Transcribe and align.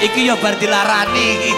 Iki 0.00 0.32
yo 0.32 0.34
bar 0.40 0.56
dilarani 0.56 1.26
iki. 1.36 1.52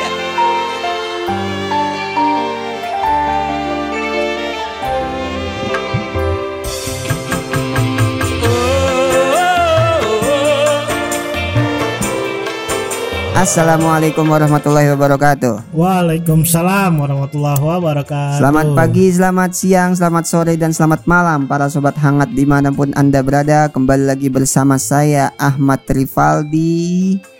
Assalamualaikum 13.38 14.26
warahmatullahi 14.26 14.90
wabarakatuh. 14.90 15.70
Waalaikumsalam 15.70 16.98
warahmatullahi 16.98 17.62
wabarakatuh. 17.62 18.42
Selamat 18.42 18.66
pagi, 18.74 19.06
selamat 19.14 19.50
siang, 19.54 19.90
selamat 19.94 20.24
sore, 20.26 20.54
dan 20.58 20.74
selamat 20.74 21.06
malam 21.06 21.46
para 21.46 21.70
sobat 21.70 21.94
hangat 21.94 22.34
di 22.34 22.42
mana 22.42 22.74
pun 22.74 22.90
anda 22.98 23.22
berada. 23.22 23.70
Kembali 23.70 24.10
lagi 24.10 24.26
bersama 24.26 24.82
saya 24.82 25.30
Ahmad 25.38 25.86
Rivaldi. 25.86 27.31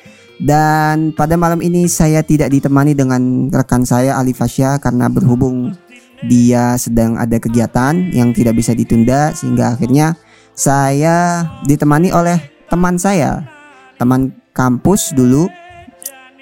Dan 0.43 1.15
pada 1.15 1.39
malam 1.39 1.63
ini 1.63 1.87
saya 1.87 2.19
tidak 2.27 2.51
ditemani 2.51 2.99
dengan 2.99 3.47
rekan 3.47 3.87
saya 3.87 4.19
Ali 4.19 4.35
Fasya 4.35 4.83
karena 4.83 5.07
berhubung 5.07 5.71
dia 6.27 6.75
sedang 6.75 7.15
ada 7.15 7.39
kegiatan 7.39 8.11
yang 8.11 8.35
tidak 8.35 8.59
bisa 8.59 8.75
ditunda 8.75 9.31
sehingga 9.39 9.79
akhirnya 9.79 10.19
saya 10.59 11.47
ditemani 11.63 12.11
oleh 12.11 12.43
teman 12.67 12.99
saya, 12.99 13.47
teman 13.97 14.35
kampus 14.51 15.15
dulu 15.15 15.47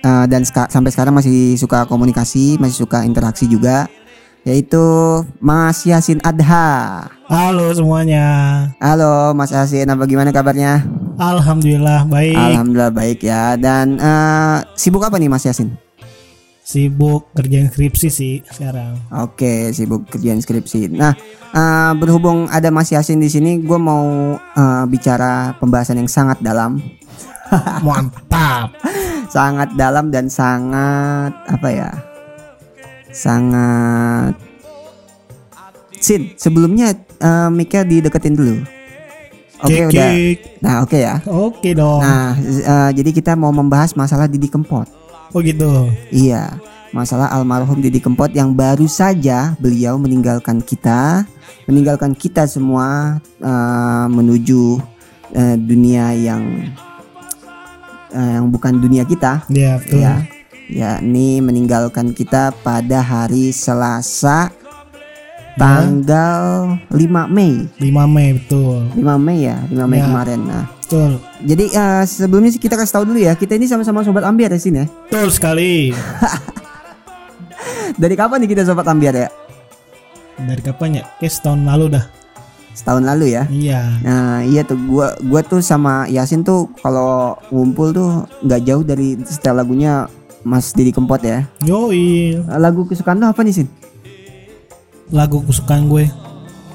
Uh, 0.01 0.24
dan 0.24 0.40
seka- 0.40 0.73
sampai 0.73 0.88
sekarang 0.88 1.12
masih 1.12 1.60
suka 1.60 1.84
komunikasi, 1.84 2.56
masih 2.56 2.88
suka 2.88 3.04
interaksi 3.04 3.45
juga, 3.45 3.84
yaitu 4.48 4.80
Mas 5.45 5.84
Yasin 5.84 6.24
Adha. 6.24 7.20
Halo 7.30 7.70
semuanya. 7.70 8.27
Halo 8.83 9.30
Mas 9.38 9.55
Yasin, 9.55 9.87
apa 9.87 10.02
gimana 10.02 10.34
kabarnya? 10.34 10.83
Alhamdulillah 11.15 12.02
baik. 12.11 12.34
Alhamdulillah 12.34 12.91
baik 12.91 13.23
ya. 13.23 13.55
Dan 13.55 14.02
uh, 14.02 14.66
sibuk 14.74 15.07
apa 15.07 15.15
nih 15.15 15.30
Mas 15.30 15.46
Yasin? 15.46 15.79
Sibuk 16.66 17.30
kerjaan 17.30 17.71
skripsi 17.71 18.09
sih 18.10 18.43
sekarang. 18.51 18.99
Oke, 19.15 19.71
sibuk 19.71 20.10
kerjaan 20.10 20.43
skripsi. 20.43 20.91
Nah, 20.91 21.15
uh, 21.54 21.95
berhubung 21.95 22.51
ada 22.51 22.74
Mas 22.74 22.91
Yasin 22.91 23.23
di 23.23 23.30
sini, 23.30 23.63
gue 23.63 23.79
mau 23.79 24.35
uh, 24.35 24.85
bicara 24.91 25.54
pembahasan 25.63 26.02
yang 26.02 26.10
sangat 26.10 26.43
dalam, 26.43 26.82
Mantap. 27.87 28.74
sangat 29.30 29.71
dalam 29.79 30.10
dan 30.10 30.26
sangat 30.26 31.30
apa 31.47 31.69
ya? 31.71 31.91
Sangat 33.15 34.49
Sin, 36.01 36.32
sebelumnya 36.40 36.96
uh, 37.20 37.52
mic-nya 37.52 37.84
dideketin 37.84 38.32
dulu. 38.32 38.65
Oke 39.60 39.76
Cek, 39.76 39.93
udah. 39.93 40.10
Nah, 40.65 40.74
oke 40.80 40.96
ya. 40.96 41.15
Oke 41.29 41.76
dong. 41.76 42.01
Nah, 42.01 42.32
uh, 42.65 42.90
jadi 42.96 43.10
kita 43.12 43.37
mau 43.37 43.52
membahas 43.52 43.92
masalah 43.92 44.24
Didi 44.24 44.48
Kempot. 44.48 44.88
Oh 45.37 45.45
gitu. 45.45 45.92
Iya, 46.09 46.57
masalah 46.96 47.29
almarhum 47.29 47.79
Didi 47.84 48.01
Kempot 48.01 48.32
yang 48.32 48.57
baru 48.57 48.88
saja 48.88 49.52
beliau 49.60 50.01
meninggalkan 50.01 50.65
kita, 50.65 51.29
meninggalkan 51.68 52.16
kita 52.16 52.48
semua 52.48 53.20
uh, 53.45 54.07
menuju 54.09 54.80
uh, 55.37 55.57
dunia 55.60 56.16
yang 56.16 56.73
uh, 58.16 58.30
yang 58.40 58.48
bukan 58.48 58.80
dunia 58.80 59.04
kita, 59.04 59.45
Ya 59.52 59.76
betul. 59.76 60.01
ya. 60.01 60.24
Yakni 60.70 61.42
meninggalkan 61.42 62.14
kita 62.14 62.54
pada 62.62 63.02
hari 63.02 63.51
Selasa 63.51 64.54
tanggal 65.61 66.43
5 66.89 66.97
Mei. 67.28 67.69
5 67.77 68.09
Mei 68.09 68.28
betul. 68.33 68.89
5 68.97 69.21
Mei 69.21 69.39
ya, 69.44 69.61
5 69.69 69.84
Mei 69.84 70.00
Ya. 70.00 70.05
kemarin. 70.09 70.41
Nah, 70.43 70.65
Betul. 70.81 71.21
jadi 71.44 71.65
uh, 71.77 72.03
sebelumnya 72.03 72.50
sih 72.50 72.59
kita 72.59 72.75
kasih 72.75 72.97
tahu 72.97 73.05
dulu 73.06 73.21
ya, 73.21 73.37
kita 73.37 73.55
ini 73.55 73.69
sama-sama 73.69 74.00
sobat 74.00 74.25
ambiar 74.25 74.50
ya 74.50 74.59
sini 74.59 74.83
ya. 74.83 74.87
Betul 75.06 75.28
sekali. 75.28 75.93
Dari 78.00 78.15
kapan 78.16 78.43
nih 78.43 78.50
kita 78.50 78.62
sobat 78.65 78.88
ambiar 78.88 79.15
ya? 79.15 79.28
Dari 80.41 80.62
kapan 80.65 80.99
ya? 80.99 81.04
Kayak 81.20 81.32
setahun 81.37 81.60
lalu 81.62 81.87
dah. 81.93 82.04
Setahun 82.72 83.04
lalu 83.04 83.37
ya. 83.37 83.44
Iya. 83.50 83.81
Nah 84.00 84.41
iya 84.41 84.65
tuh 84.65 84.78
gua 84.88 85.12
gua 85.20 85.44
tuh 85.44 85.60
sama 85.60 86.09
Yasin 86.09 86.41
tuh 86.41 86.70
kalau 86.81 87.37
ngumpul 87.53 87.93
tuh 87.93 88.25
nggak 88.41 88.60
jauh 88.65 88.81
dari 88.81 89.20
setel 89.26 89.59
lagunya 89.59 90.09
Mas 90.41 90.72
Didi 90.72 90.88
Kempot 90.88 91.20
ya. 91.20 91.44
Yoi. 91.60 92.41
Lagu 92.49 92.88
kesukaan 92.88 93.20
lo 93.20 93.28
apa 93.28 93.44
nih 93.44 93.53
Sin? 93.53 93.69
Lagu 95.10 95.43
kesukaan 95.43 95.91
gue 95.91 96.06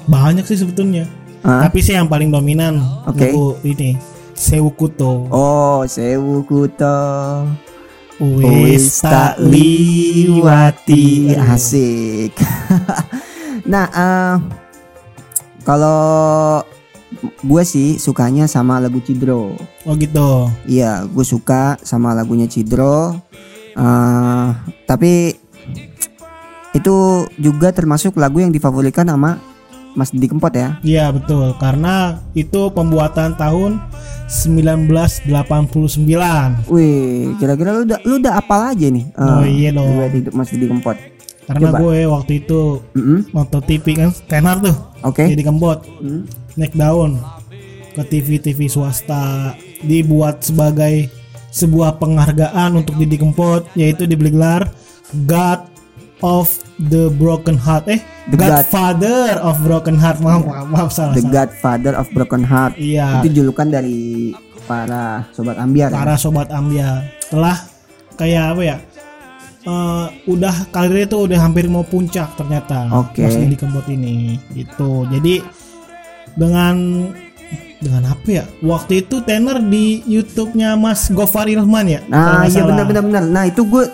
banyak 0.06 0.44
sih 0.46 0.60
sebetulnya. 0.60 1.08
Hah? 1.42 1.66
Tapi 1.66 1.78
sih 1.78 1.94
yang 1.94 2.06
paling 2.06 2.28
dominan 2.28 2.80
Oke. 3.06 3.30
lagu 3.30 3.54
ini 3.62 3.94
Sewu 4.34 4.68
Kuto. 4.74 5.30
Oh 5.30 5.86
Sewu 5.86 6.42
Kuto 6.42 6.98
Wis 8.18 8.98
tak 8.98 9.38
liwati. 9.38 11.30
Asik 11.36 12.34
Nah 13.70 13.86
eh, 13.92 14.34
Kalau 15.62 16.62
gue 17.40 17.62
sih 17.64 17.96
sukanya 17.96 18.50
sama 18.50 18.80
lagu 18.82 18.98
Cidro 18.98 19.54
Oh 19.84 19.94
gitu. 19.94 20.50
Iya 20.66 21.06
gue 21.06 21.24
suka 21.24 21.78
sama 21.80 22.10
lagunya 22.10 22.50
Cidro 22.50 23.14
Eh, 23.76 24.48
Tapi 24.88 25.30
Itu 26.76 27.26
juga 27.36 27.70
termasuk 27.70 28.14
lagu 28.14 28.38
yang 28.38 28.50
difavoritkan 28.50 29.06
sama 29.06 29.36
Mas 29.92 30.10
Didi 30.10 30.28
Kempot 30.28 30.50
ya 30.50 30.76
Iya 30.80 31.08
betul 31.08 31.52
karena 31.56 32.20
itu 32.32 32.68
pembuatan 32.68 33.32
tahun 33.32 33.80
1989. 34.28 36.68
Wih 36.68 37.32
kira-kira 37.36 37.68
lu 37.72 37.80
udah, 37.84 37.98
lu 38.02 38.14
udah 38.18 38.32
apal 38.34 38.60
aja 38.66 38.86
nih 38.86 39.04
eh, 39.08 39.22
Oh 39.22 39.42
iya 39.42 39.68
dong. 39.72 39.88
Mas 40.32 40.48
Didi 40.50 40.66
Kempot 40.66 40.96
Karena 41.46 41.70
Coba. 41.70 41.78
gue 41.78 41.98
waktu 42.06 42.32
itu 42.40 42.60
Mm-mm. 42.92 43.18
nonton 43.30 43.60
TV 43.62 43.84
kan 43.94 44.10
tenar 44.26 44.56
tuh 44.58 44.74
Oke 45.00 45.24
jadi 45.24 45.42
kempot 45.42 45.78
Hmm. 45.96 46.22
naik 46.54 46.72
daun 46.72 47.18
ke 47.90 48.02
TV 48.04 48.36
TV 48.36 48.66
swasta 48.66 49.54
dibuat 49.80 50.42
sebagai 50.42 51.08
sebuah 51.48 51.96
penghargaan 51.96 52.76
untuk 52.76 52.92
Didi 52.96 53.16
Kempot 53.16 53.64
yaitu 53.72 54.04
diberi 54.04 54.28
gelar 54.28 54.68
God 55.24 55.64
of 56.20 56.48
the 56.78 57.12
Broken 57.12 57.56
Heart. 57.56 57.84
Eh 57.88 58.00
The 58.26 58.36
God- 58.36 58.50
Godfather 58.64 59.38
of 59.40 59.56
Broken 59.60 59.96
Heart. 59.96 60.18
Maaf 60.24 60.42
maaf, 60.42 60.66
maaf 60.66 60.90
salah 60.90 61.14
The 61.14 61.22
salah. 61.24 61.34
Godfather 61.44 61.92
of 61.94 62.06
Broken 62.12 62.42
Heart. 62.42 62.72
Iya. 62.76 63.20
Itu 63.20 63.42
julukan 63.42 63.68
dari 63.68 64.32
para 64.66 65.28
sobat 65.30 65.56
ambiar 65.56 65.88
ya? 65.90 65.96
para 65.96 66.14
sobat 66.16 66.48
ambiar. 66.50 67.06
Telah 67.28 67.56
kayak 68.16 68.44
apa 68.56 68.62
ya? 68.64 68.76
Eh, 69.66 70.06
udah 70.26 70.70
karirnya 70.70 71.06
tuh 71.06 71.26
udah 71.26 71.38
hampir 71.42 71.66
mau 71.66 71.82
puncak 71.82 72.38
ternyata. 72.38 72.86
Oke. 72.94 73.26
Mas 73.26 73.34
Didi 73.34 73.56
Kempot 73.58 73.86
ini 73.90 74.38
gitu. 74.54 75.06
Jadi 75.10 75.42
dengan 76.38 76.74
dengan 77.78 78.02
apa 78.08 78.28
ya? 78.30 78.44
Waktu 78.62 79.04
itu 79.04 79.22
tenor 79.22 79.58
di 79.62 80.02
YouTube-nya 80.06 80.78
Mas 80.78 81.10
Gofar 81.10 81.46
Ilman 81.46 81.86
ya? 81.86 82.00
Nah 82.06 82.46
iya 82.46 82.62
benar 82.62 82.86
benar 82.86 83.02
benar. 83.02 83.22
Nah 83.26 83.44
itu 83.46 83.66
gue 83.66 83.84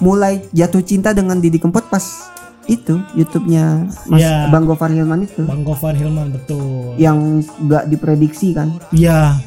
mulai 0.00 0.44
jatuh 0.54 0.80
cinta 0.80 1.12
dengan 1.12 1.36
Didi 1.42 1.60
Kempot 1.60 1.84
pas 1.90 2.32
itu 2.70 3.02
YouTube-nya 3.18 3.90
Mas 4.06 4.22
Ya. 4.22 4.46
Bang 4.50 4.66
Gofar 4.70 4.90
Hilman 4.90 5.26
itu. 5.26 5.42
Bang 5.42 5.66
Gofar 5.66 5.98
Hilman 5.98 6.30
betul. 6.30 6.94
Yang 6.98 7.50
gak 7.66 7.90
diprediksi 7.90 8.54
kan? 8.54 8.78
Iya. 8.94 9.38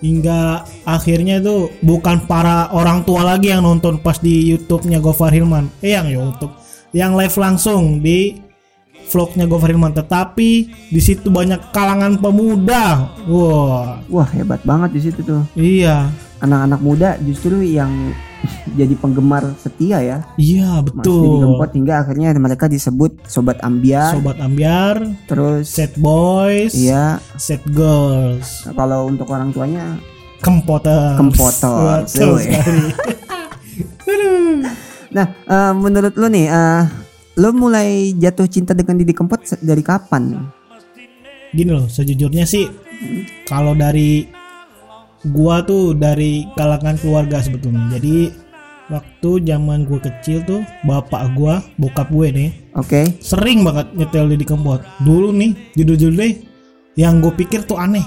Hingga 0.00 0.64
akhirnya 0.88 1.44
itu 1.44 1.68
bukan 1.84 2.24
para 2.24 2.72
orang 2.72 3.04
tua 3.04 3.24
lagi 3.24 3.52
yang 3.52 3.64
nonton 3.64 4.00
pas 4.00 4.16
di 4.20 4.52
YouTube-nya 4.52 5.00
Gofar 5.00 5.32
Hilman. 5.32 5.68
Eh 5.80 5.96
yang 5.96 6.08
YouTube. 6.08 6.52
Yang 6.92 7.12
live 7.24 7.36
langsung 7.40 7.82
di 8.04 8.36
vlognya 9.08 9.48
Gofar 9.48 9.72
Hilman. 9.72 9.96
Tetapi 9.96 10.50
di 10.92 11.00
situ 11.00 11.28
banyak 11.32 11.72
kalangan 11.72 12.20
pemuda. 12.20 13.16
Wah. 13.28 14.00
Wah 14.08 14.28
hebat 14.32 14.60
banget 14.64 14.92
di 14.92 15.00
situ 15.08 15.20
tuh. 15.24 15.44
Iya. 15.56 16.08
Anak-anak 16.40 16.80
muda 16.80 17.10
justru 17.20 17.60
yang 17.60 17.92
jadi 18.78 18.94
penggemar 18.96 19.44
setia 19.60 19.98
ya. 20.00 20.18
Iya 20.40 20.80
Mas 20.80 21.04
Didi 21.04 21.28
betul 21.28 21.40
Kempot 21.44 21.70
hingga 21.76 21.94
akhirnya 22.04 22.28
mereka 22.36 22.64
disebut 22.66 23.12
sobat 23.28 23.60
ambiar. 23.60 24.16
Sobat 24.16 24.38
ambiar 24.40 24.96
terus 25.28 25.68
set 25.68 25.94
boys 26.00 26.72
iya. 26.74 27.20
Set 27.36 27.60
girls. 27.70 28.66
Kalau 28.72 29.08
untuk 29.08 29.28
orang 29.28 29.52
tuanya 29.52 29.96
Betul 32.08 32.36
sekali. 32.40 32.84
Aduh. 34.08 34.60
Nah, 35.10 35.26
eh, 35.26 35.74
menurut 35.74 36.14
lo 36.14 36.30
nih, 36.30 36.46
eh, 36.46 36.82
lo 37.42 37.50
mulai 37.50 38.14
jatuh 38.14 38.46
cinta 38.46 38.78
dengan 38.78 38.94
Didi 38.94 39.10
Kempot 39.10 39.42
dari 39.58 39.82
kapan? 39.82 40.38
gini 41.50 41.70
loh 41.74 41.86
sejujurnya 41.90 42.46
sih 42.46 42.70
kalau 43.46 43.74
dari 43.74 44.22
gua 45.28 45.60
tuh 45.60 45.92
dari 45.92 46.48
kalangan 46.56 46.96
keluarga 46.96 47.44
sebetulnya 47.44 48.00
jadi 48.00 48.32
waktu 48.88 49.30
zaman 49.44 49.84
gua 49.84 50.00
kecil 50.00 50.40
tuh 50.48 50.60
bapak 50.88 51.36
gua 51.36 51.60
bokap 51.76 52.08
gue 52.08 52.28
nih 52.32 52.50
Oke, 52.78 53.18
sering 53.18 53.66
banget 53.66 53.90
nyetel 53.98 54.30
Didi 54.30 54.46
Kempot 54.46 54.80
dulu 55.02 55.34
nih 55.34 55.52
judul-judulnya 55.76 56.28
yang 56.98 57.18
gue 57.18 57.32
pikir 57.34 57.66
tuh 57.66 57.78
aneh 57.78 58.02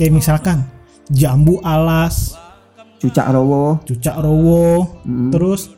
kayak 0.00 0.16
misalkan 0.16 0.64
jambu 1.12 1.60
alas 1.64 2.36
Cucak 2.98 3.30
Rowo. 3.30 3.78
Cucak 3.86 4.18
Rowo. 4.18 4.98
Hmm. 5.06 5.30
Terus 5.30 5.70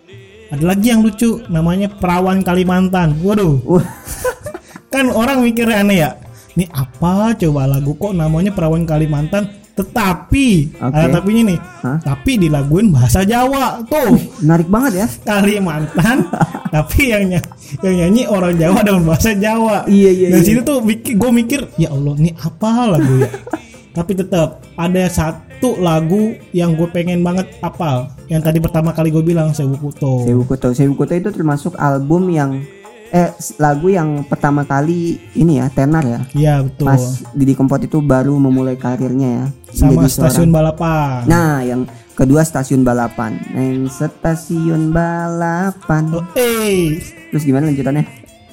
ada 0.49 0.73
lagi 0.73 0.89
yang 0.89 1.05
lucu 1.05 1.45
namanya 1.53 1.93
Perawan 1.93 2.41
Kalimantan. 2.41 3.21
Waduh. 3.21 3.61
Wah, 3.69 3.85
kan 4.93 5.13
orang 5.13 5.45
mikirnya 5.45 5.85
aneh 5.85 5.99
ya 6.01 6.11
ini 6.59 6.67
apa 6.75 7.39
coba 7.39 7.71
lagu 7.71 7.95
kok 7.95 8.11
namanya 8.11 8.51
perawan 8.51 8.83
Kalimantan 8.83 9.60
tetapi 9.81 10.77
Oke. 10.77 10.93
ada 10.93 11.07
tapinya 11.17 11.43
nih 11.49 11.59
Hah? 11.81 11.97
tapi 12.05 12.37
dilaguin 12.37 12.93
bahasa 12.93 13.25
Jawa 13.25 13.81
tuh 13.89 14.13
menarik 14.41 14.69
banget 14.69 14.93
ya. 15.01 15.07
Kalimantan 15.25 16.29
tapi 16.75 17.09
yang 17.09 17.25
ny- 17.27 17.49
yang 17.81 17.95
nyanyi 17.97 18.23
orang 18.25 18.55
Jawa 18.55 18.85
dengan 18.85 19.03
bahasa 19.05 19.33
Jawa 19.33 19.89
Iya, 19.89 20.11
iya, 20.13 20.27
dan 20.31 20.41
iya. 20.41 20.47
situ 20.47 20.61
tuh 20.61 20.79
gue 20.85 21.31
mikir 21.33 21.61
ya 21.75 21.89
Allah 21.89 22.13
ini 22.15 22.31
apa 22.37 22.71
lagu 22.87 23.15
ya 23.19 23.31
tapi 23.97 24.13
tetap 24.15 24.63
ada 24.77 25.05
satu 25.09 25.75
lagu 25.77 26.37
yang 26.53 26.77
gue 26.77 26.87
pengen 26.87 27.21
banget 27.21 27.49
apal 27.59 28.07
yang 28.29 28.39
tadi 28.39 28.61
pertama 28.61 28.93
kali 28.93 29.11
gue 29.11 29.21
bilang 29.21 29.51
Sewu 29.51 29.75
Kuto 29.75 30.23
Sewu 30.23 30.45
Kuto. 30.45 30.71
Sewu 30.71 30.95
Kuto 30.95 31.13
itu 31.13 31.33
termasuk 31.33 31.75
album 31.75 32.31
yang 32.31 32.63
eh 33.11 33.29
lagu 33.57 33.87
yang 33.87 34.23
pertama 34.23 34.63
kali 34.63 35.19
ini 35.35 35.59
ya 35.59 35.67
tenar 35.69 36.03
ya. 36.03 36.21
Iya 36.31 36.55
betul 36.63 36.87
Pas 36.87 37.03
Didi 37.31 37.53
Kempot 37.53 37.79
itu 37.79 37.99
baru 37.99 38.35
memulai 38.37 38.75
karirnya 38.75 39.31
ya. 39.31 39.47
sama 39.71 40.07
stasiun 40.07 40.51
seorang- 40.51 40.55
balapan 40.55 41.21
Nah, 41.27 41.63
yang 41.63 41.81
kedua 42.13 42.43
stasiun 42.43 42.83
balapan. 42.83 43.39
Neng 43.51 43.87
stasiun 43.87 44.91
balapan. 44.91 46.03
Oh, 46.13 46.23
eh, 46.35 46.99
Terus 47.31 47.43
gimana 47.43 47.67
lanjutannya? 47.67 48.07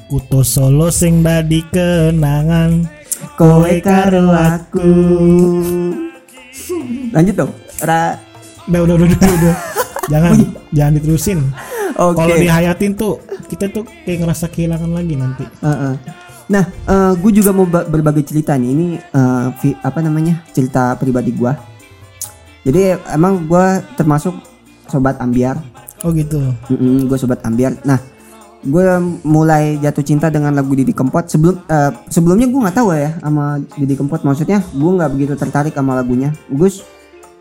Kuto 0.07 0.41
Solo 0.41 0.87
sing 0.87 1.19
dadi 1.19 1.61
kenangan. 1.67 2.85
Kowe 3.33 3.73
karo 3.81 4.29
aku. 4.29 4.89
Lanjut 7.11 7.35
dong. 7.35 7.51
Ra 7.81 8.17
Udah, 8.67 8.81
udah, 8.83 8.95
udah, 8.95 9.07
udah, 9.07 9.31
udah. 9.31 9.55
jangan, 10.11 10.31
jangan 10.75 10.93
diterusin. 10.99 11.39
Oke. 11.95 12.19
Kalau 12.19 12.35
dihayatin 12.35 12.91
tuh, 12.93 13.15
kita 13.47 13.71
tuh 13.71 13.83
kayak 14.05 14.27
ngerasa 14.27 14.45
kehilangan 14.51 14.91
lagi 14.91 15.15
nanti. 15.15 15.43
Heeh. 15.63 15.95
Nah, 16.47 16.63
gue 17.19 17.31
juga 17.35 17.51
mau 17.51 17.67
ba- 17.67 17.83
berbagi 17.83 18.23
cerita 18.23 18.55
nih. 18.55 18.69
Ini 18.71 18.87
eh, 18.95 19.45
vi- 19.59 19.79
apa 19.83 19.99
namanya 19.99 20.43
cerita 20.55 20.95
pribadi 20.95 21.35
gue. 21.35 21.51
Jadi 22.67 22.99
emang 23.11 23.47
gue 23.47 23.65
termasuk 23.95 24.35
sobat 24.87 25.19
ambiar. 25.19 25.59
Oh 26.05 26.11
gitu. 26.15 26.39
gue 27.07 27.17
sobat 27.17 27.43
ambiar. 27.43 27.75
Nah, 27.83 27.99
gue 28.63 28.85
mulai 29.23 29.75
jatuh 29.79 30.03
cinta 30.03 30.27
dengan 30.31 30.55
lagu 30.55 30.71
Didi 30.71 30.91
Kempot. 30.95 31.27
Sebelum 31.27 31.63
eh, 31.67 31.91
sebelumnya 32.07 32.47
gue 32.47 32.59
nggak 32.63 32.77
tahu 32.77 32.95
ya 32.95 33.11
sama 33.19 33.59
Didi 33.75 33.95
Kempot. 33.95 34.23
Maksudnya 34.23 34.63
gue 34.71 34.91
nggak 34.99 35.11
begitu 35.15 35.33
tertarik 35.35 35.75
sama 35.75 35.95
lagunya. 35.99 36.31
Gue 36.47 36.71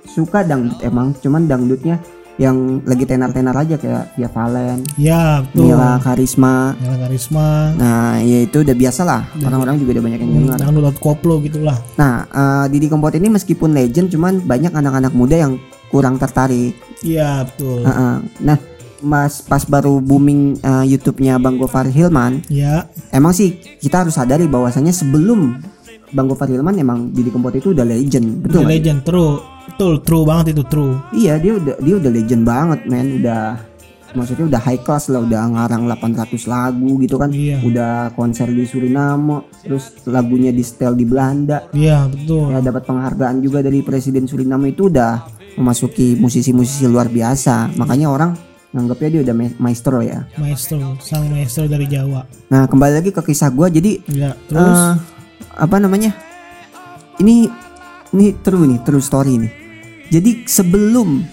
suka 0.07 0.47
dangdut 0.47 0.79
emang, 0.87 1.15
cuman 1.19 1.51
dangdutnya 1.51 1.99
yang 2.37 2.85
lagi 2.85 3.09
tenar-tenar 3.09 3.57
aja 3.57 3.81
kayak 3.81 4.13
Via 4.13 4.29
Valen, 4.29 4.85
Ya, 5.01 5.41
betul. 5.41 5.73
Mila 5.73 5.97
Karisma. 6.05 6.77
Mila 6.77 6.97
Karisma. 7.09 7.73
Nah, 7.81 8.21
ya 8.21 8.45
itu 8.45 8.61
udah 8.61 8.77
biasa 8.77 9.01
lah. 9.09 9.25
Orang-orang 9.41 9.81
juga 9.81 9.97
udah 9.97 10.05
banyak 10.05 10.21
yang 10.21 10.33
dengar. 10.33 10.57
Jangan 10.61 10.75
download 10.77 10.97
koplo 11.01 11.41
gitulah. 11.41 11.79
Nah, 11.97 12.29
eh, 12.29 12.65
Didi 12.69 12.93
Kempot 12.93 13.17
ini 13.17 13.33
meskipun 13.33 13.73
legend, 13.73 14.13
cuman 14.13 14.45
banyak 14.45 14.73
anak-anak 14.73 15.13
muda 15.17 15.37
yang 15.49 15.57
kurang 15.89 16.21
tertarik. 16.21 16.77
Iya, 17.01 17.49
betul. 17.49 17.89
Heeh. 17.89 18.15
Nah, 18.45 18.59
mas 19.01 19.45
pas 19.45 19.65
baru 19.65 20.01
booming 20.01 20.61
eh, 20.61 20.85
YouTube-nya 20.93 21.41
Bang 21.41 21.57
Gofar 21.57 21.89
Hilman, 21.89 22.45
Ya, 22.53 22.89
emang 23.13 23.33
sih 23.33 23.57
kita 23.81 24.05
harus 24.05 24.17
sadari 24.17 24.45
bahwasannya 24.45 24.93
sebelum 24.93 25.61
Bang 26.11 26.27
Gofar 26.27 26.47
Hilman 26.47 26.77
emang 26.77 27.11
Didi 27.11 27.29
Kempot 27.29 27.51
itu 27.51 27.75
udah 27.75 27.83
legend, 27.83 28.43
betul? 28.43 28.63
Nggak? 28.63 28.71
Legend 28.71 29.01
true. 29.03 29.35
Betul, 29.67 29.95
true 30.01 30.25
banget 30.25 30.47
itu 30.55 30.63
true. 30.65 30.95
Iya, 31.11 31.37
dia 31.37 31.53
udah 31.55 31.75
dia 31.77 31.95
udah 31.97 32.11
legend 32.11 32.43
banget, 32.43 32.81
men. 32.87 33.19
Udah 33.19 33.59
maksudnya 34.15 34.47
udah 34.49 34.61
high 34.63 34.81
class 34.81 35.11
lah, 35.11 35.21
udah 35.21 35.43
ngarang 35.51 35.85
800 35.85 36.47
lagu 36.47 36.97
gitu 36.99 37.19
kan. 37.19 37.29
Iya. 37.29 37.59
Udah 37.61 37.93
konser 38.13 38.49
di 38.49 38.65
Suriname, 38.65 39.45
terus 39.61 39.93
lagunya 40.05 40.49
di 40.49 40.63
setel 40.63 40.95
di 40.95 41.05
Belanda. 41.05 41.67
Iya, 41.75 42.07
betul. 42.07 42.49
Ya 42.49 42.63
dapat 42.63 42.87
penghargaan 42.87 43.43
juga 43.43 43.61
dari 43.61 43.83
Presiden 43.83 44.25
Suriname 44.25 44.71
itu 44.71 44.87
udah 44.87 45.27
memasuki 45.57 46.15
musisi-musisi 46.15 46.87
luar 46.87 47.11
biasa. 47.11 47.75
Makanya 47.75 48.07
orang 48.09 48.31
nganggapnya 48.71 49.09
dia 49.11 49.21
udah 49.25 49.35
ma- 49.35 49.57
maestro 49.61 49.99
ya. 50.01 50.25
Maestro, 50.37 50.95
sang 51.01 51.27
maestro 51.29 51.67
dari 51.67 51.85
Jawa. 51.85 52.23
Nah, 52.47 52.65
kembali 52.65 52.93
lagi 52.95 53.11
ke 53.11 53.21
kisah 53.21 53.51
gua. 53.51 53.67
Jadi 53.67 54.01
Ya, 54.07 54.33
terus 54.47 54.79
eh, 54.79 54.95
apa 55.57 55.77
namanya? 55.81 56.13
Ini 57.17 57.49
ini 58.13 58.27
true 58.45 58.69
nih, 58.69 58.81
true 58.85 59.03
story 59.03 59.41
nih. 59.41 59.53
Jadi 60.13 60.47
sebelum 60.47 61.25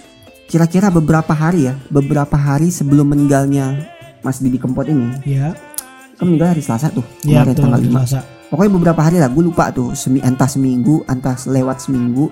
kira-kira 0.50 0.90
beberapa 0.90 1.30
hari 1.30 1.70
ya, 1.70 1.74
beberapa 1.92 2.34
hari 2.34 2.72
sebelum 2.72 3.14
meninggalnya 3.14 3.86
Mas 4.24 4.40
Didi 4.40 4.58
Kempot 4.58 4.88
ini, 4.88 5.14
ya, 5.22 5.54
kan 6.16 6.24
meninggal 6.26 6.56
hari 6.56 6.62
Selasa 6.64 6.90
tuh, 6.90 7.04
ya 7.22 7.44
betul. 7.46 7.68
tanggal 7.68 7.80
5. 7.80 7.92
Selasa. 7.92 8.20
Pokoknya 8.50 8.72
beberapa 8.76 9.00
hari 9.02 9.16
lah, 9.18 9.28
gue 9.30 9.44
lupa 9.44 9.74
tuh, 9.74 9.98
semi, 9.98 10.22
entah 10.22 10.46
seminggu, 10.46 11.02
entah 11.10 11.34
lewat 11.48 11.84
seminggu. 11.84 12.30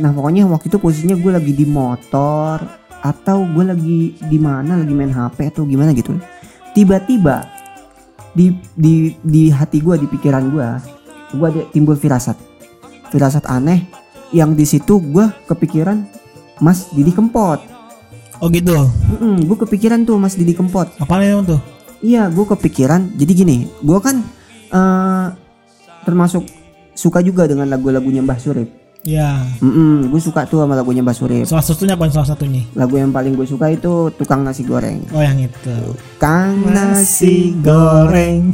Nah 0.00 0.10
pokoknya 0.14 0.46
waktu 0.46 0.70
itu 0.70 0.78
posisinya 0.78 1.16
gue 1.18 1.30
lagi 1.34 1.52
di 1.52 1.66
motor 1.66 2.62
atau 3.04 3.44
gue 3.44 3.64
lagi 3.68 3.98
di 4.16 4.38
mana, 4.38 4.80
lagi 4.80 4.94
main 4.94 5.12
HP 5.12 5.50
atau 5.52 5.66
gimana 5.66 5.92
gitu. 5.92 6.16
Tiba-tiba 6.72 7.46
di 8.34 8.54
di 8.74 9.14
di 9.22 9.50
hati 9.50 9.82
gue, 9.82 9.98
di 9.98 10.06
pikiran 10.06 10.44
gue, 10.50 10.68
gue 11.34 11.46
ada 11.50 11.62
timbul 11.74 11.98
firasat, 11.98 12.38
firasat 13.10 13.44
aneh 13.50 13.84
yang 14.34 14.54
di 14.54 14.66
situ 14.66 14.98
gue 14.98 15.26
kepikiran 15.50 16.06
Mas 16.62 16.90
Didi 16.94 17.10
Kempot. 17.14 17.60
Oh 18.42 18.50
gitu. 18.50 18.74
gue 19.20 19.56
kepikiran 19.66 20.02
tuh 20.02 20.18
Mas 20.18 20.34
Didi 20.34 20.54
Kempot. 20.54 20.90
Apa 20.98 21.22
namanya 21.22 21.58
tuh? 21.58 21.60
Iya, 22.04 22.28
gue 22.28 22.44
kepikiran. 22.44 23.14
Jadi 23.14 23.32
gini, 23.32 23.56
gue 23.80 23.98
kan 24.02 24.20
eh 24.74 25.26
termasuk 26.04 26.44
suka 26.92 27.24
juga 27.24 27.48
dengan 27.48 27.70
lagu-lagunya 27.70 28.20
Mbah 28.20 28.38
Surip. 28.38 28.68
Ya. 29.04 29.44
gue 29.60 30.20
suka 30.20 30.48
tuh 30.48 30.64
sama 30.64 30.74
lagunya 30.76 31.00
Mbah 31.00 31.16
Surip. 31.16 31.44
Salah 31.46 31.64
satunya 31.64 31.94
apa 31.94 32.10
salah 32.10 32.34
satunya? 32.34 32.66
Lagu 32.74 32.98
yang 32.98 33.14
paling 33.14 33.38
gue 33.38 33.46
suka 33.46 33.70
itu 33.70 34.10
Tukang 34.18 34.42
Nasi 34.42 34.66
Goreng. 34.66 35.00
Oh 35.14 35.22
yang 35.22 35.38
itu. 35.38 35.78
Kang 36.18 36.64
nasi 36.74 37.54
goreng 37.60 38.52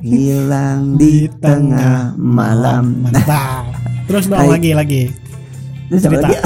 hilang 0.00 0.96
di 0.96 1.28
tengah 1.40 2.16
malam. 2.16 3.04
Mantap. 3.04 3.68
Terus 4.08 4.26
dong 4.26 4.48
lagi 4.48 4.70
lagi. 4.74 5.02
Terus 5.92 6.02
Cerita. 6.02 6.26
lagi? 6.26 6.36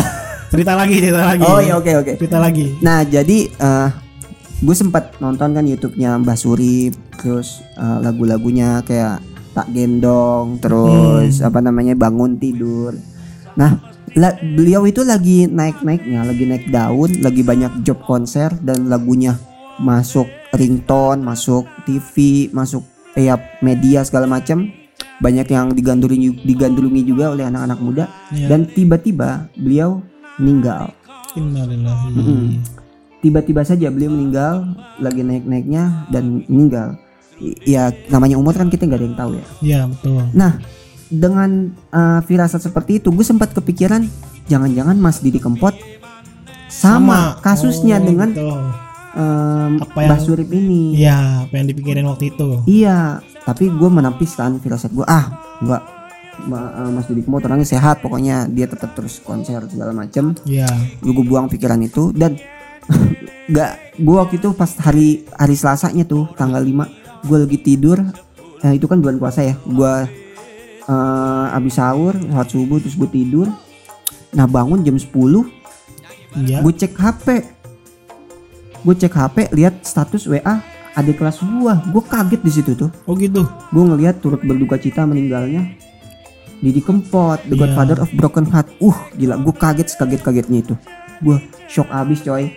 Cerita 0.55 0.73
lagi, 0.79 0.97
cerita 1.03 1.25
lagi. 1.27 1.43
Oh 1.47 1.59
ya 1.59 1.75
oke 1.79 1.93
oke. 1.99 2.13
Cerita 2.21 2.39
lagi. 2.39 2.75
Nah 2.79 3.03
jadi 3.03 3.39
eh 3.51 3.89
gue 4.63 4.77
sempat 4.77 5.19
nonton 5.19 5.51
kan 5.51 5.65
YouTube-nya 5.67 6.15
Mbah 6.23 6.39
Surip, 6.39 6.95
terus 7.19 7.61
eh, 7.75 7.99
lagu-lagunya 8.01 8.81
kayak 8.87 9.19
tak 9.55 9.71
gendong, 9.71 10.59
terus 10.63 11.43
apa 11.43 11.59
namanya 11.59 11.95
bangun 11.99 12.39
tidur. 12.39 12.95
Nah 13.59 13.83
la- 14.15 14.39
beliau 14.39 14.87
itu 14.87 15.03
lagi 15.03 15.51
naik-naiknya, 15.51 16.23
lagi 16.27 16.45
naik 16.47 16.71
daun, 16.71 17.11
lagi 17.23 17.43
banyak 17.43 17.83
job 17.83 17.99
konser 18.07 18.55
dan 18.63 18.87
lagunya 18.87 19.35
masuk 19.83 20.31
ringtone, 20.55 21.19
masuk 21.23 21.67
TV, 21.83 22.47
masuk 22.55 22.87
ya 23.15 23.35
media 23.61 24.03
segala 24.03 24.27
macam. 24.27 24.71
Banyak 25.15 25.47
yang 25.47 25.71
digandrungi 25.71 26.43
digandrungi 26.43 27.03
juga 27.03 27.31
oleh 27.31 27.47
anak-anak 27.47 27.79
muda 27.79 28.05
Ya. 28.31 28.51
dan 28.51 28.67
tiba-tiba 28.67 29.47
beliau 29.55 30.03
meninggal. 30.37 30.91
Mm-mm. 31.35 32.63
tiba-tiba 33.19 33.65
saja 33.65 33.89
beliau 33.89 34.13
meninggal 34.13 34.69
lagi 34.99 35.23
naik-naiknya 35.23 36.07
dan 36.09 36.47
meninggal 36.47 36.95
ya 37.65 37.91
namanya 38.07 38.37
umur 38.37 38.53
kan 38.53 38.69
kita 38.69 38.87
nggak 38.87 39.01
ada 39.01 39.07
yang 39.07 39.19
tahu 39.19 39.31
ya 39.33 39.45
Ya 39.59 39.81
betul. 39.89 40.23
nah 40.31 40.63
dengan 41.09 41.51
uh, 41.89 42.21
firasat 42.23 42.63
seperti 42.63 43.01
itu 43.01 43.11
gue 43.11 43.25
sempat 43.25 43.51
kepikiran 43.51 44.07
jangan-jangan 44.47 44.95
Mas 44.95 45.19
Didi 45.19 45.41
Kempot 45.41 45.75
sama, 46.69 47.39
kasusnya 47.41 47.99
Oh, 47.99 48.05
dengan 48.05 48.29
betul. 48.31 48.63
Um, 49.15 49.79
Apa 49.79 49.99
yang- 50.01 50.11
Mbah 50.11 50.21
Surip 50.21 50.51
ini. 50.51 50.95
Iya, 50.97 51.19
apa 51.45 51.55
yang 51.55 51.67
dipikirin 51.67 52.05
waktu 52.05 52.31
itu? 52.31 52.49
iya 52.65 53.19
tapi 53.41 53.69
gue 53.69 53.91
menapis 53.91 54.35
kan 54.35 54.57
firasat 54.57 54.91
gue 54.91 55.05
ah 55.05 55.29
nggak 55.61 55.83
Ma- 56.43 56.73
uh, 56.77 56.91
Mas 56.91 57.05
Didi 57.05 57.21
Kempot 57.21 57.41
orangnya 57.41 57.69
sehat 57.69 58.01
pokoknya 58.01 58.49
dia 58.49 58.65
tetap 58.65 58.91
terus 58.93 59.21
konser 59.21 59.63
segala 59.65 59.93
macam 59.93 60.35
Iya. 60.43 60.67
lu 60.99 61.13
gue 61.13 61.23
buang 61.23 61.47
pikiran 61.47 61.79
itu 61.79 62.11
dan 62.11 62.35
nggak 63.47 63.71
gue 63.97 64.15
waktu 64.15 64.35
itu 64.37 64.51
pas 64.53 64.67
hari 64.79 65.09
hari 65.31 65.55
Selasanya 65.55 66.03
tuh 66.03 66.27
tanggal 66.33 66.59
5 66.59 66.89
gue 67.25 67.39
lagi 67.39 67.59
tidur. 67.59 68.01
Eh, 68.61 68.73
itu 68.73 68.85
kan 68.85 68.99
bulan 68.99 69.17
puasa 69.17 69.41
ya. 69.43 69.55
Gue 69.59 69.93
eh, 70.85 71.47
abis 71.53 71.75
sahur 71.75 72.17
sholat 72.17 72.49
subuh 72.49 72.79
terus 72.79 72.97
gue 72.97 73.09
tidur. 73.09 73.49
Nah 74.33 74.47
bangun 74.47 74.81
jam 74.81 74.97
10 74.97 75.13
Iya. 76.35 76.59
gue 76.61 76.73
cek 76.75 76.93
HP 76.95 77.27
gue 78.85 78.95
cek 78.95 79.11
HP 79.11 79.37
lihat 79.51 79.81
status 79.81 80.29
WA 80.29 80.61
adik 80.95 81.19
kelas 81.19 81.41
gue 81.41 81.75
gue 81.91 82.03
kaget 82.05 82.41
di 82.41 82.53
situ 82.53 82.73
tuh. 82.77 82.91
Oh 83.05 83.17
gitu. 83.17 83.43
gue 83.45 83.83
ngelihat 83.83 84.21
turut 84.21 84.41
berduka 84.41 84.77
cita 84.77 85.03
meninggalnya 85.03 85.75
Didi 86.61 86.81
Kempot, 86.81 87.45
The 87.45 87.53
Iya. 87.53 87.61
Godfather 87.61 87.99
of 87.99 88.09
Broken 88.15 88.47
Heart. 88.47 88.79
Uh, 88.79 88.97
gila, 89.13 89.37
gue 89.37 89.53
kaget 89.53 89.89
sekaget-kagetnya 89.91 90.59
itu. 90.61 90.75
gue 91.21 91.37
shock 91.67 91.89
abis 91.89 92.21
coy. 92.21 92.53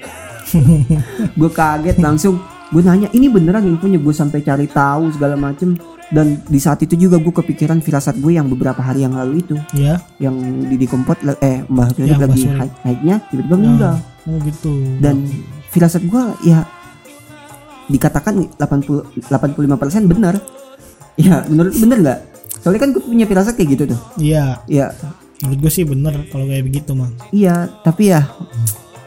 Gue 1.39 1.49
kaget 1.49 1.99
langsung. 1.99 2.39
Gue 2.67 2.79
nanya 2.79 3.11
ini 3.11 3.27
beneran 3.27 3.63
infonya? 3.63 3.95
Gue 3.95 4.11
sampai 4.11 4.39
cari 4.39 4.63
tahu 4.65 5.11
segala 5.11 5.35
macem. 5.35 5.75
Dan 6.07 6.39
di 6.41 6.55
saat 6.55 6.79
itu 6.79 6.95
juga 6.95 7.19
gue 7.19 7.31
kepikiran 7.31 7.83
firasat 7.83 8.15
gue 8.17 8.31
yang 8.31 8.47
beberapa 8.47 8.79
hari 8.79 9.03
yang 9.03 9.11
lalu 9.11 9.43
itu. 9.43 9.55
Ya 9.75 9.99
yang 10.17 10.39
Didi 10.63 10.87
Kempot 10.87 11.19
la- 11.19 11.35
eh 11.37 11.67
Mbah 11.67 11.91
Mbah 11.91 12.19
lagi 12.25 12.47
high 12.47 12.73
high-nya 12.81 13.15
tiba-tiba 13.27 13.55
meninggal. 13.55 13.93
Oh 14.23 14.39
gitu. 14.39 14.71
Dan 14.99 15.27
firasat 15.71 16.03
gue 16.07 16.23
ya 16.47 16.63
dikatakan 17.87 18.51
80 18.59 19.27
85% 19.31 20.11
benar. 20.11 20.35
Ya 21.17 21.41
menurut 21.49 21.73
bener 21.73 21.97
nggak? 22.03 22.19
Soalnya 22.61 22.81
kan 22.83 22.89
gue 22.93 23.03
punya 23.03 23.25
firasat 23.25 23.55
kayak 23.55 23.69
gitu 23.73 23.83
tuh. 23.95 23.99
Iya. 24.19 24.61
Ya. 24.67 24.93
Menurut 25.41 25.59
gue 25.67 25.71
sih 25.71 25.85
bener 25.87 26.13
kalau 26.33 26.49
kayak 26.49 26.65
begitu 26.65 26.97
mah 26.97 27.13
iya 27.29 27.69
tapi 27.85 28.09
ya 28.09 28.25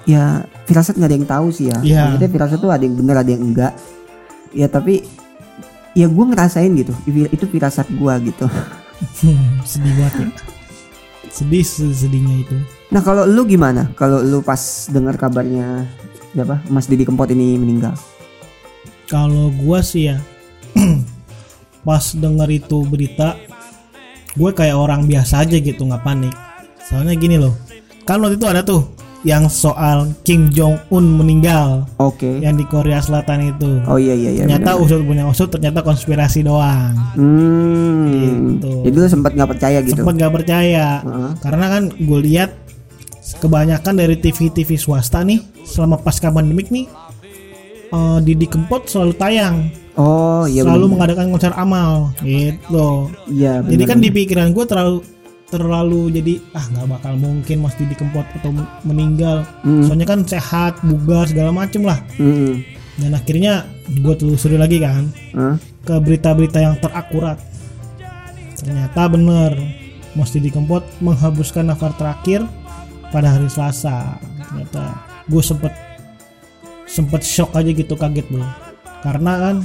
ya 0.07 0.47
firasat 0.63 0.95
nggak 0.95 1.11
ada 1.11 1.17
yang 1.19 1.29
tahu 1.29 1.47
sih 1.51 1.67
ya. 1.71 1.79
Iya. 1.83 2.03
maksudnya 2.07 2.31
firasat 2.31 2.59
tuh 2.63 2.71
ada 2.71 2.83
yang 2.83 2.97
benar 2.97 3.17
ada 3.23 3.31
yang 3.31 3.43
enggak. 3.45 3.73
Ya 4.55 4.67
tapi 4.67 5.05
ya 5.95 6.07
gue 6.07 6.25
ngerasain 6.25 6.71
gitu. 6.75 6.95
Itu 7.31 7.45
firasat 7.51 7.91
gue 7.91 8.15
gitu. 8.33 8.47
Sedih 9.71 9.95
banget 9.99 10.15
ya. 10.19 10.29
Sedih 11.31 11.63
sedihnya 11.63 12.43
itu. 12.43 12.57
Nah 12.91 13.03
kalau 13.07 13.23
lu 13.23 13.47
gimana? 13.47 13.87
Kalau 13.95 14.19
lu 14.19 14.43
pas 14.43 14.91
dengar 14.91 15.15
kabarnya 15.15 15.87
siapa 16.35 16.63
Mas 16.71 16.87
Didi 16.87 17.03
Kempot 17.07 17.31
ini 17.31 17.59
meninggal. 17.59 17.95
Kalau 19.11 19.51
gua 19.59 19.83
sih 19.83 20.15
ya 20.15 20.19
pas 21.87 22.05
denger 22.15 22.49
itu 22.51 22.87
berita 22.87 23.35
gue 24.31 24.51
kayak 24.55 24.79
orang 24.79 25.11
biasa 25.11 25.43
aja 25.43 25.59
gitu 25.59 25.83
nggak 25.83 26.05
panik. 26.07 26.35
Soalnya 26.87 27.15
gini 27.19 27.37
loh 27.39 27.55
kan 28.07 28.19
waktu 28.23 28.39
itu 28.39 28.47
ada 28.51 28.63
tuh 28.67 28.83
yang 29.21 29.53
soal 29.53 30.09
Kim 30.25 30.49
Jong 30.49 30.81
Un 30.89 31.05
meninggal 31.21 31.85
oke. 32.01 32.41
yang 32.41 32.57
di 32.57 32.65
Korea 32.65 33.05
Selatan 33.05 33.53
itu. 33.53 33.85
Oh 33.85 34.01
iya 34.01 34.17
iya 34.17 34.31
iya 34.33 34.43
ternyata 34.49 34.81
usut 34.81 35.05
punya 35.05 35.29
usut 35.29 35.53
ternyata 35.53 35.85
konspirasi 35.85 36.41
doang. 36.41 36.97
Hmm. 37.15 38.57
Gitu. 38.57 38.73
jadi 38.89 38.97
lu 38.97 39.09
sempat 39.09 39.37
nggak 39.37 39.51
percaya 39.57 39.79
gitu? 39.85 40.01
Sempat 40.01 40.15
gak 40.17 40.35
percaya. 40.35 41.05
Heeh. 41.05 41.31
karena 41.45 41.67
kan 41.69 41.83
gue 41.93 42.21
lihat 42.25 42.51
kebanyakan 43.33 43.95
dari 43.95 44.15
TV-TV 44.15 44.75
swasta 44.75 45.21
nih 45.21 45.39
selama 45.63 45.97
pasca 45.97 46.29
pandemik 46.29 46.69
nih 46.69 46.87
eh, 47.89 48.19
Didi 48.21 48.47
Kempot 48.47 48.87
selalu 48.87 49.15
tayang 49.15 49.57
oh 49.95 50.45
iya 50.45 50.63
selalu 50.63 50.85
benar. 50.85 50.93
mengadakan 50.97 51.27
konser 51.31 51.53
amal 51.55 51.93
gitu 52.19 53.11
iya 53.29 53.61
jadi 53.61 53.83
kan 53.85 53.99
di 53.99 54.09
pikiran 54.09 54.51
gue 54.51 54.65
terlalu 54.65 54.99
terlalu 55.47 56.15
jadi 56.15 56.33
ah 56.53 56.65
nggak 56.65 56.87
bakal 56.89 57.13
mungkin 57.17 57.57
Mas 57.59 57.75
Didi 57.75 57.93
Kempot 57.93 58.23
atau 58.33 58.51
men- 58.51 58.71
meninggal 58.85 59.43
Hmm. 59.61 59.83
soalnya 59.83 60.07
kan 60.07 60.23
sehat 60.23 60.79
bugar 60.81 61.27
segala 61.27 61.51
macem 61.51 61.83
lah 61.83 61.99
Hmm. 62.15 62.63
dan 62.97 63.11
akhirnya 63.13 63.67
gue 63.89 64.15
telusuri 64.15 64.55
lagi 64.55 64.79
kan 64.79 65.11
Hah? 65.33 65.59
ke 65.81 65.95
berita-berita 65.97 66.59
yang 66.61 66.79
terakurat 66.79 67.35
ternyata 68.55 69.09
bener 69.09 69.53
Mas 70.11 70.31
Didi 70.31 70.51
Kempot 70.51 70.83
menghabiskan 70.99 71.67
nafas 71.67 71.95
terakhir 71.95 72.47
pada 73.11 73.35
hari 73.35 73.47
Selasa 73.51 74.19
ternyata. 74.39 74.95
Gue 75.31 75.43
sempet 75.43 75.73
sempet 76.91 77.23
shock 77.23 77.55
aja 77.55 77.71
gitu 77.71 77.95
kaget 77.95 78.27
bro 78.27 78.43
karena 79.07 79.33
kan 79.39 79.57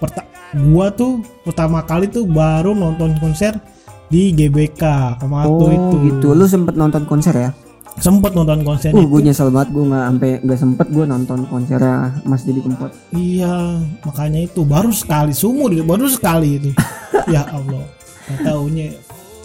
perta 0.00 0.24
gua 0.72 0.88
tuh 0.88 1.20
pertama 1.44 1.84
kali 1.84 2.08
tuh 2.08 2.24
baru 2.24 2.72
nonton 2.72 3.12
konser 3.20 3.60
di 4.08 4.32
GBK 4.32 4.82
kemarin 5.20 5.50
oh 5.50 5.70
itu. 5.70 5.96
gitu. 6.08 6.26
Lu 6.32 6.46
sempet 6.48 6.74
nonton 6.78 7.04
konser 7.04 7.34
ya? 7.36 7.50
Sempet 7.94 8.34
nonton 8.34 8.66
konser 8.66 8.90
Uh, 8.90 9.06
gue 9.06 9.20
nyesel 9.22 9.54
banget 9.54 9.70
gue 9.70 9.84
nggak 9.86 10.04
sampai 10.10 10.30
nggak 10.42 10.58
sempet 10.58 10.86
gue 10.90 11.04
nonton 11.06 11.40
konsernya 11.46 12.10
Mas 12.26 12.42
Didi 12.42 12.58
Kempot. 12.62 12.90
iya 13.14 13.78
makanya 14.02 14.40
itu. 14.42 14.66
Baru 14.66 14.90
sekali 14.90 15.30
sumur 15.30 15.70
baru 15.84 16.06
sekali 16.10 16.58
itu 16.58 16.70
ya 17.34 17.46
Allah 17.50 17.86
Gak 18.24 18.40
taunya. 18.40 18.88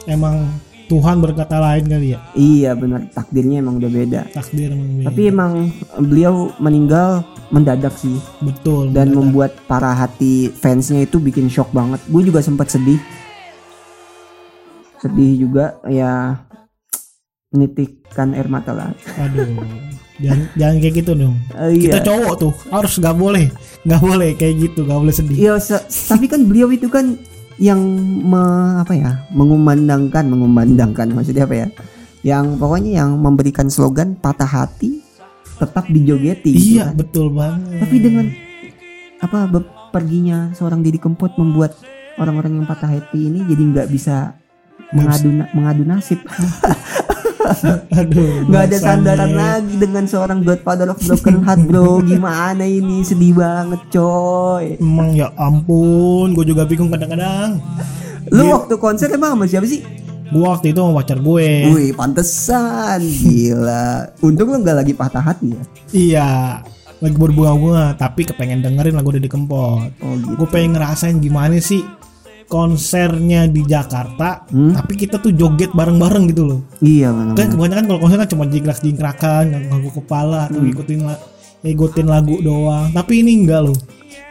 Emang 0.07 0.47
Tuhan 0.89 1.21
berkata 1.21 1.61
lain 1.61 1.85
kali 1.85 2.17
ya 2.17 2.19
Iya 2.33 2.73
benar 2.73 3.05
takdirnya 3.13 3.61
emang 3.61 3.77
udah 3.77 3.91
beda. 3.93 4.21
takdir 4.33 4.73
emang 4.73 4.89
beda. 4.97 5.05
Tapi 5.13 5.21
emang 5.29 5.53
beliau 6.01 6.49
meninggal 6.57 7.21
mendadak 7.53 7.93
sih 7.93 8.17
betul 8.41 8.89
dan 8.89 9.13
mendadak. 9.13 9.17
membuat 9.21 9.51
para 9.69 9.93
hati 9.93 10.49
fansnya 10.49 11.05
itu 11.05 11.21
bikin 11.21 11.45
shock 11.45 11.69
banget. 11.69 12.01
Gue 12.09 12.25
juga 12.25 12.41
sempat 12.41 12.73
sedih, 12.73 12.97
sedih 14.99 15.47
juga 15.47 15.77
ya 15.85 16.41
menitikkan 17.49 18.37
air 18.37 18.45
mata 18.45 18.73
lah. 18.73 18.89
aduh 19.17 19.57
jangan 20.19 20.45
jangan 20.53 20.75
kayak 20.83 20.95
gitu 21.01 21.11
dong 21.15 21.35
kita 21.83 21.97
iya. 21.97 22.05
cowok 22.05 22.33
tuh 22.37 22.53
harus 22.69 22.93
nggak 22.99 23.15
boleh 23.17 23.45
nggak 23.87 24.01
boleh 24.03 24.29
kayak 24.35 24.55
gitu 24.69 24.79
nggak 24.85 24.99
boleh 24.99 25.15
sedih 25.15 25.37
Iya, 25.39 25.53
tapi 26.11 26.25
kan 26.27 26.43
beliau 26.45 26.69
itu 26.69 26.91
kan 26.91 27.15
yang 27.59 27.79
me- 28.23 28.79
apa 28.79 28.93
ya 28.95 29.11
mengumandangkan 29.35 30.23
mengumandangkan 30.25 31.11
maksudnya 31.11 31.43
apa 31.43 31.55
ya? 31.55 31.67
Yang 32.19 32.59
pokoknya 32.59 32.91
yang 33.03 33.19
memberikan 33.19 33.67
slogan 33.67 34.15
patah 34.15 34.47
hati 34.47 35.03
tetap 35.59 35.87
dijogeti 35.91 36.55
gitu 36.55 36.79
iya 36.79 36.91
kan. 36.91 36.95
betul 36.95 37.27
banget. 37.35 37.79
Tapi 37.83 37.95
dengan 37.99 38.25
apa 39.19 39.51
perginya 39.91 40.55
seorang 40.55 40.79
Didi 40.79 40.99
Kempot 40.99 41.35
membuat 41.35 41.75
orang-orang 42.15 42.63
yang 42.63 42.65
patah 42.67 42.87
hati 42.87 43.27
ini 43.27 43.43
jadi 43.45 43.63
nggak 43.75 43.87
bisa. 43.91 44.35
mengadu 44.89 45.29
mengadu 45.53 45.85
nasib 45.85 46.17
aduh 47.99 48.45
nggak 48.45 48.63
ada 48.69 48.77
sandaran 48.77 49.31
lagi 49.33 49.75
dengan 49.77 50.05
seorang 50.05 50.45
Godfather 50.45 50.93
of 50.93 50.99
Broken 51.01 51.41
Heart 51.43 51.61
bro. 51.65 52.01
Gimana 52.03 52.63
ini? 52.65 53.01
Sedih 53.01 53.35
banget 53.35 53.81
coy. 53.93 54.77
Emang 54.77 55.13
ya 55.17 55.33
ampun. 55.35 56.33
Gue 56.37 56.45
juga 56.45 56.65
bingung 56.65 56.93
kadang-kadang. 56.93 57.59
Lu 58.29 58.53
waktu 58.53 58.75
konser 58.77 59.09
emang 59.13 59.37
sama 59.37 59.45
siapa 59.49 59.65
sih? 59.65 59.81
Gue 60.29 60.45
waktu 60.45 60.71
itu 60.71 60.79
sama 60.79 61.01
pacar 61.01 61.17
gue. 61.17 61.49
Wih 61.73 61.91
pantesan. 61.97 63.01
Gila. 63.01 64.13
Untung 64.21 64.53
lu 64.53 64.61
gak 64.61 64.77
lagi 64.85 64.93
patah 64.93 65.23
hati 65.23 65.57
ya. 65.57 65.61
Iya. 65.89 66.29
Lagi 66.99 67.15
berbunga-bunga 67.15 67.95
tapi 67.97 68.27
kepengen 68.27 68.61
dengerin 68.61 68.93
lagu 68.93 69.09
Didi 69.09 69.31
Kempot. 69.31 69.89
Oh 70.05 70.13
gitu. 70.19 70.35
Gue 70.37 70.47
pengen 70.51 70.77
ngerasain 70.77 71.17
gimana 71.17 71.57
sih 71.57 71.81
konsernya 72.49 73.45
di 73.45 73.61
Jakarta 73.61 74.43
Hmm? 74.47 74.73
tapi 74.73 74.97
kita 74.97 75.15
tuh 75.15 75.31
joget 75.31 75.69
bareng-bareng 75.71 76.25
gitu 76.27 76.43
loh. 76.43 76.59
Iya 76.79 77.09
benar 77.09 77.33
kan 77.35 77.47
kebanyakan 77.47 77.85
kalau 77.85 77.99
konser 77.99 78.17
kan 78.17 78.27
cuma 78.27 78.43
jingkrak 78.43 78.79
jingkrakan 78.79 79.43
ngaku 79.69 79.89
kepala 79.95 80.49
Hmm. 80.49 80.67
ikutin 80.67 80.99
la- 81.03 81.21
ikutin 81.61 82.07
lagu 82.07 82.35
doang. 82.39 82.89
Tapi 82.89 83.21
ini 83.21 83.39
enggak 83.39 83.61
loh. 83.63 83.77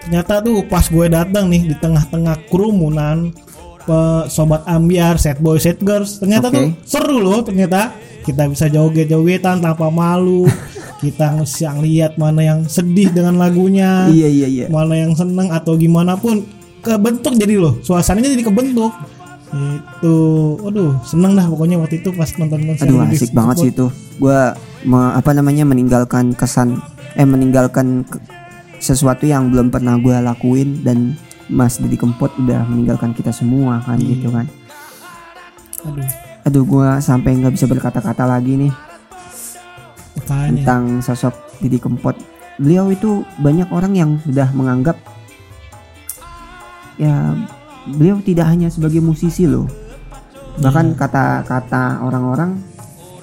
Ternyata 0.01 0.41
tuh 0.41 0.65
pas 0.65 0.83
gue 0.83 1.07
datang 1.07 1.47
nih 1.47 1.63
di 1.65 1.77
tengah-tengah 1.77 2.49
kerumunan 2.49 3.31
pe- 3.81 4.27
sobat 4.27 4.67
ambiar 4.67 5.17
set 5.17 5.39
boy 5.39 5.57
set 5.57 5.79
girls 5.79 6.19
ternyata 6.19 6.49
Oke. 6.49 6.55
tuh 6.55 6.67
seru 6.85 7.19
loh 7.19 7.41
ternyata. 7.41 7.95
Kita 8.19 8.45
bisa 8.45 8.67
joget-jogetan 8.67 9.63
tanpa 9.63 9.89
malu. 9.89 10.45
Kita 10.99 11.31
nge- 11.33 11.47
lihat 11.79 12.13
mana 12.17 12.43
yang 12.43 12.61
sedih 12.67 13.09
dengan 13.09 13.39
lagunya 13.39 14.11
Iya 14.11 14.27
iya 14.27 14.49
iya. 14.49 14.67
mana 14.67 14.99
yang 14.99 15.15
seneng 15.15 15.49
atau 15.49 15.73
gimana 15.73 16.19
pun 16.19 16.43
kebentuk 16.89 17.33
jadi 17.37 17.55
loh. 17.57 17.77
Suasananya 17.81 18.33
jadi 18.33 18.45
kebentuk. 18.45 18.93
Itu 19.49 20.15
aduh 20.61 21.01
seneng 21.03 21.33
dah 21.33 21.49
pokoknya 21.49 21.81
waktu 21.81 22.05
itu 22.05 22.13
pas 22.13 22.29
nonton 22.37 22.69
konser 22.69 22.85
Aduh 22.85 23.01
asik 23.03 23.33
banget 23.33 23.57
sih 23.59 23.71
itu. 23.71 23.89
Gue 24.17 24.39
apa 24.93 25.31
namanya 25.33 25.65
meninggalkan 25.65 26.33
kesan 26.33 26.81
Eh 27.13 27.25
meninggalkan 27.25 28.05
ke- 28.05 28.21
sesuatu 28.79 29.25
yang 29.25 29.49
belum 29.49 29.73
pernah 29.73 29.99
gue 29.99 30.15
lakuin 30.15 30.85
Dan 30.85 31.17
Mas 31.49 31.81
Didi 31.81 31.97
Kempot 31.97 32.31
udah 32.37 32.63
meninggalkan 32.65 33.11
kita 33.11 33.33
semua 33.33 33.81
kan 33.81 33.97
Iya. 33.97 34.09
gitu 34.15 34.29
kan. 34.31 34.47
Aduh. 35.83 36.07
Aduh 36.45 36.65
gue 36.65 36.89
sampai 37.01 37.31
nggak 37.35 37.55
bisa 37.55 37.65
berkata-kata 37.65 38.25
lagi 38.25 38.55
nih 38.59 38.73
makanya 40.19 40.51
tentang 40.53 40.83
sosok 41.01 41.33
Didi 41.59 41.79
Kempot. 41.79 42.15
Beliau 42.59 42.91
itu 42.91 43.23
banyak 43.39 43.71
orang 43.71 43.93
yang 43.95 44.11
sudah 44.21 44.53
menganggap 44.53 44.99
ya 46.99 47.33
beliau 47.89 48.21
tidak 48.21 48.51
hanya 48.51 48.69
sebagai 48.69 49.01
musisi 49.01 49.47
loh. 49.49 49.65
Bahkan 50.59 50.99
kata-kata 50.99 52.03
orang-orang 52.03 52.59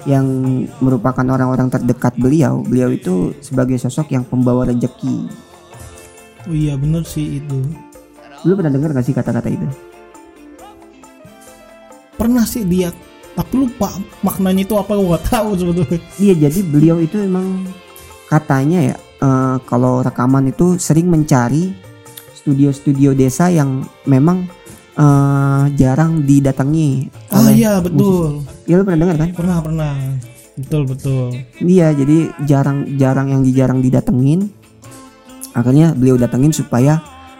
yang 0.08 0.24
merupakan 0.80 1.26
orang-orang 1.26 1.68
terdekat 1.68 2.14
beliau, 2.16 2.62
beliau 2.64 2.88
itu 2.94 3.34
sebagai 3.42 3.76
sosok 3.76 4.14
yang 4.14 4.24
pembawa 4.24 4.64
rejeki. 4.70 5.26
oh 6.46 6.54
iya 6.54 6.78
bener 6.78 7.02
sih 7.02 7.42
itu 7.42 7.58
Lu 8.46 8.54
pernah 8.54 8.70
dengar 8.70 8.94
gak 8.94 9.02
sih 9.02 9.10
kata-kata 9.10 9.50
itu? 9.50 9.66
pernah 12.16 12.48
sih 12.48 12.64
dia 12.64 12.88
tapi 13.36 13.68
lupa 13.68 13.92
maknanya 14.24 14.64
itu 14.64 14.74
apa 14.80 14.96
gue 14.96 15.12
gak 15.12 15.26
tahu 15.28 15.48
sebetulnya 15.60 15.98
Iya, 16.16 16.34
jadi 16.48 16.60
beliau 16.64 16.96
itu 16.96 17.20
emang 17.20 17.68
katanya 18.26 18.94
ya 18.94 18.96
eh, 18.96 19.56
kalau 19.68 20.00
rekaman 20.00 20.48
itu 20.48 20.80
sering 20.80 21.12
mencari 21.12 21.76
studio-studio 22.46 23.10
desa 23.10 23.50
yang 23.50 23.82
memang 24.06 24.46
eh, 24.94 25.64
jarang 25.74 26.22
didatangi 26.22 27.10
ah 27.28 27.42
oleh 27.42 27.52
iya 27.58 27.82
betul 27.82 28.46
Ya 28.66 28.78
lu 28.78 28.82
pernah 28.82 29.02
dengar 29.02 29.16
kan? 29.18 29.30
pernah 29.30 29.58
pernah 29.58 29.94
betul 30.54 30.82
betul 30.86 31.26
Iya, 31.58 31.90
jadi 31.92 32.18
jarang-jarang 32.42 33.28
yang 33.28 33.42
jarang 33.50 33.78
didatengin. 33.78 34.50
Akhirnya 35.52 35.90
beliau 35.92 36.16
datengin 36.16 36.50
supaya 36.50 36.98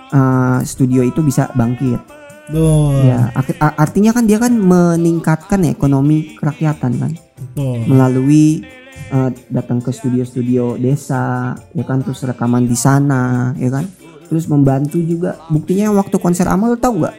eh, 0.08 0.58
studio 0.62 1.02
itu 1.02 1.20
bisa 1.20 1.50
bangkit. 1.52 1.98
tuh 2.46 3.02
Ya, 3.02 3.34
artinya 3.58 4.10
kan 4.10 4.24
dia 4.24 4.38
kan 4.38 4.54
meningkatkan 4.54 5.66
ekonomi 5.66 6.38
kerakyatan 6.38 6.92
kan 6.94 7.12
betul 7.36 7.82
melalui 7.84 8.62
eh, 9.08 9.30
datang 9.48 9.82
ke 9.82 9.90
studio-studio 9.90 10.78
desa, 10.78 11.54
ya 11.74 11.82
kan 11.82 12.02
terus 12.02 12.22
rekaman 12.22 12.64
di 12.64 12.76
sana, 12.76 13.50
ya 13.56 13.70
kan. 13.72 13.84
Terus 14.26 14.44
membantu 14.46 14.98
juga. 14.98 15.38
Buktinya 15.46 15.90
waktu 15.92 16.16
konser 16.16 16.46
amal 16.46 16.74
tahu 16.74 17.00
nggak 17.00 17.14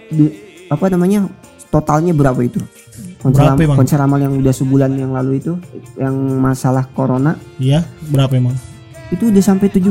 apa 0.67 0.85
namanya 0.87 1.27
totalnya 1.67 2.11
berapa 2.11 2.39
itu? 2.39 2.59
Konser, 3.17 3.43
Berapa, 3.49 3.61
am- 3.65 3.75
konser 3.75 3.97
amal 3.97 4.17
yang 4.17 4.33
udah 4.35 4.51
sebulan 4.51 4.93
yang 4.93 5.11
lalu 5.11 5.37
itu 5.37 5.53
yang 5.95 6.13
masalah 6.35 6.85
corona 6.87 7.33
iya 7.57 7.81
berapa 8.07 8.29
emang 8.31 8.53
itu 9.09 9.27
udah 9.27 9.39
sampai 9.39 9.67
7 9.67 9.83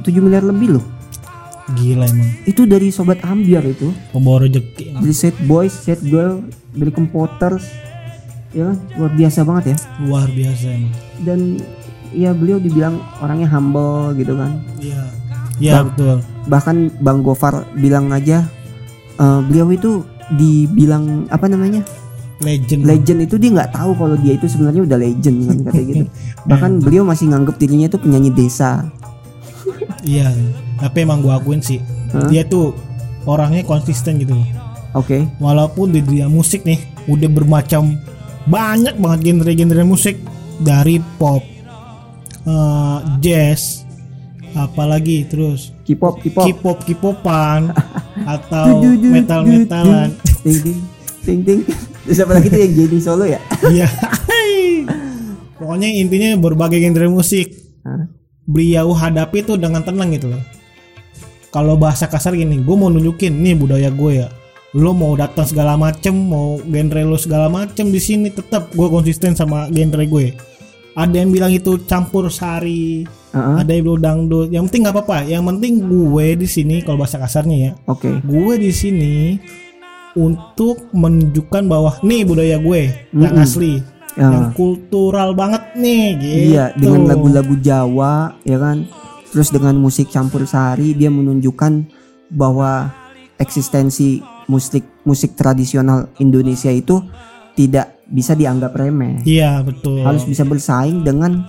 7 0.00 0.18
miliar 0.18 0.42
lebih 0.42 0.76
loh. 0.76 0.84
gila 1.72 2.04
emang 2.04 2.26
Itu 2.42 2.64
dari 2.64 2.88
sobat 2.88 3.22
ambiar 3.22 3.62
itu, 3.64 3.94
pembawa 4.10 4.42
emang. 4.42 4.98
dari 4.98 5.14
set 5.14 5.32
boys, 5.40 5.72
set 5.72 6.02
girl, 6.02 6.42
dari 6.70 6.90
kompoters. 6.90 7.64
Ya 8.50 8.66
kan? 8.66 8.76
luar 8.94 9.12
biasa 9.12 9.38
banget 9.42 9.64
ya. 9.64 9.76
luar 10.02 10.28
biasa 10.28 10.64
emang 10.68 10.92
Dan 11.18 11.40
ya 12.10 12.30
beliau 12.30 12.58
dibilang 12.58 12.94
orangnya 13.18 13.48
humble 13.48 14.12
gitu 14.14 14.34
kan. 14.34 14.58
iya 14.76 15.00
iya 15.62 15.86
betul 15.86 16.18
Bahkan 16.42 16.98
Bang 16.98 17.22
Gofar 17.22 17.62
bilang 17.78 18.10
aja 18.10 18.42
eh, 19.16 19.40
beliau 19.46 19.70
itu 19.70 20.02
dibilang 20.34 21.30
apa 21.30 21.46
namanya? 21.46 21.86
legend 22.42 22.82
legend 22.82 23.18
itu 23.22 23.38
dia 23.38 23.54
nggak 23.54 23.70
tahu 23.70 23.94
kalau 23.94 24.18
dia 24.18 24.34
itu 24.34 24.50
sebenarnya 24.50 24.82
udah 24.82 24.98
legend 24.98 25.36
kan 25.46 25.56
katanya 25.70 25.86
gitu. 25.86 26.04
Bahkan 26.50 26.70
beliau 26.82 27.06
masih 27.06 27.30
nganggep 27.30 27.54
dirinya 27.54 27.86
itu 27.86 27.98
penyanyi 28.02 28.30
desa. 28.34 28.90
iya 30.02 30.34
tapi 30.82 31.06
emang 31.06 31.22
gua 31.22 31.38
akuin 31.38 31.62
sih 31.62 31.78
Hah? 32.10 32.26
dia 32.26 32.42
tuh 32.42 32.74
orangnya 33.22 33.62
konsisten 33.62 34.18
gitu 34.18 34.34
loh 34.34 34.48
Oke. 34.98 35.22
walaupun 35.38 35.94
di 35.94 36.02
dunia 36.02 36.26
musik 36.26 36.66
nih 36.66 36.82
udah 37.06 37.30
bermacam 37.30 37.94
banyak 38.50 38.98
banget 38.98 39.20
genre-genre 39.30 39.86
musik 39.86 40.18
dari 40.58 40.98
pop 41.22 41.46
eh, 42.42 42.98
jazz 43.22 43.81
apalagi 44.54 45.24
terus? 45.28 45.72
K-pop, 45.84 46.20
K-pop. 46.20 46.46
K-pop 46.48 46.78
K-popan. 46.84 47.72
Atau 48.36 48.84
metal 49.08 49.42
metalan. 49.44 50.10
Ting 50.44 50.58
ting. 50.62 50.78
Ting 51.24 51.40
ting. 51.42 51.60
Terus 52.02 52.18
apa 52.22 52.32
lagi 52.38 52.48
tuh 52.50 52.60
yang 52.60 52.72
jadi 52.74 52.98
solo 52.98 53.24
ya? 53.26 53.40
iya. 53.70 53.86
Pokoknya 55.58 55.88
intinya 55.94 56.34
berbagai 56.42 56.82
genre 56.82 57.06
musik. 57.06 57.54
Beliau 58.42 58.90
hadapi 58.90 59.46
tuh 59.46 59.54
dengan 59.54 59.86
tenang 59.86 60.10
gitu 60.10 60.34
loh. 60.34 60.42
Kalau 61.54 61.78
bahasa 61.78 62.10
kasar 62.10 62.34
gini 62.34 62.58
gue 62.64 62.76
mau 62.76 62.90
nunjukin 62.90 63.30
nih 63.38 63.54
budaya 63.54 63.92
gue 63.92 64.26
ya. 64.26 64.28
Lo 64.74 64.96
mau 64.96 65.14
datang 65.14 65.46
segala 65.46 65.78
macem 65.78 66.16
mau 66.16 66.58
genre 66.64 67.02
lo 67.06 67.20
segala 67.20 67.46
macem 67.46 67.92
di 67.92 68.00
sini 68.02 68.32
tetap 68.32 68.72
gue 68.72 68.88
konsisten 68.88 69.36
sama 69.38 69.70
genre 69.70 70.02
gue 70.02 70.51
ada 70.92 71.14
yang 71.14 71.30
bilang 71.32 71.52
itu 71.52 71.80
campur 71.88 72.28
sari 72.28 73.08
Heeh. 73.32 73.56
ada 73.58 73.70
yang 73.72 73.84
bilang 73.88 74.02
dangdut 74.02 74.48
yang 74.52 74.64
penting 74.68 74.82
nggak 74.84 74.94
apa-apa 74.96 75.18
yang 75.24 75.42
penting 75.48 75.80
gue 75.84 76.26
di 76.36 76.48
sini 76.48 76.84
kalau 76.84 77.00
bahasa 77.00 77.16
kasarnya 77.16 77.56
ya 77.56 77.72
Oke. 77.88 78.20
gue 78.20 78.54
di 78.60 78.70
sini 78.70 79.16
untuk 80.12 80.92
menunjukkan 80.92 81.62
bahwa 81.64 81.96
nih 82.04 82.22
budaya 82.28 82.56
gue 82.60 82.82
yang 83.16 83.32
Mm-mm. 83.32 83.44
asli 83.44 83.74
Ya. 84.12 84.28
yang 84.28 84.52
kultural 84.52 85.32
banget 85.32 85.72
nih 85.72 86.04
gitu 86.20 86.44
Iya, 86.52 86.76
dengan 86.76 87.08
lagu-lagu 87.08 87.56
Jawa, 87.56 88.36
ya 88.44 88.60
kan. 88.60 88.84
Terus 89.32 89.48
dengan 89.48 89.72
musik 89.80 90.12
campur 90.12 90.44
sari, 90.44 90.92
dia 90.92 91.08
menunjukkan 91.08 91.88
bahwa 92.28 92.92
eksistensi 93.40 94.20
musik 94.52 94.84
musik 95.08 95.32
tradisional 95.32 96.12
Indonesia 96.20 96.68
itu 96.68 97.00
tidak 97.56 98.01
bisa 98.04 98.32
dianggap 98.32 98.72
remeh. 98.72 99.22
iya 99.22 99.60
betul 99.60 100.00
Harus 100.00 100.22
bisa 100.22 100.42
bersaing 100.42 101.00
dengan 101.00 101.46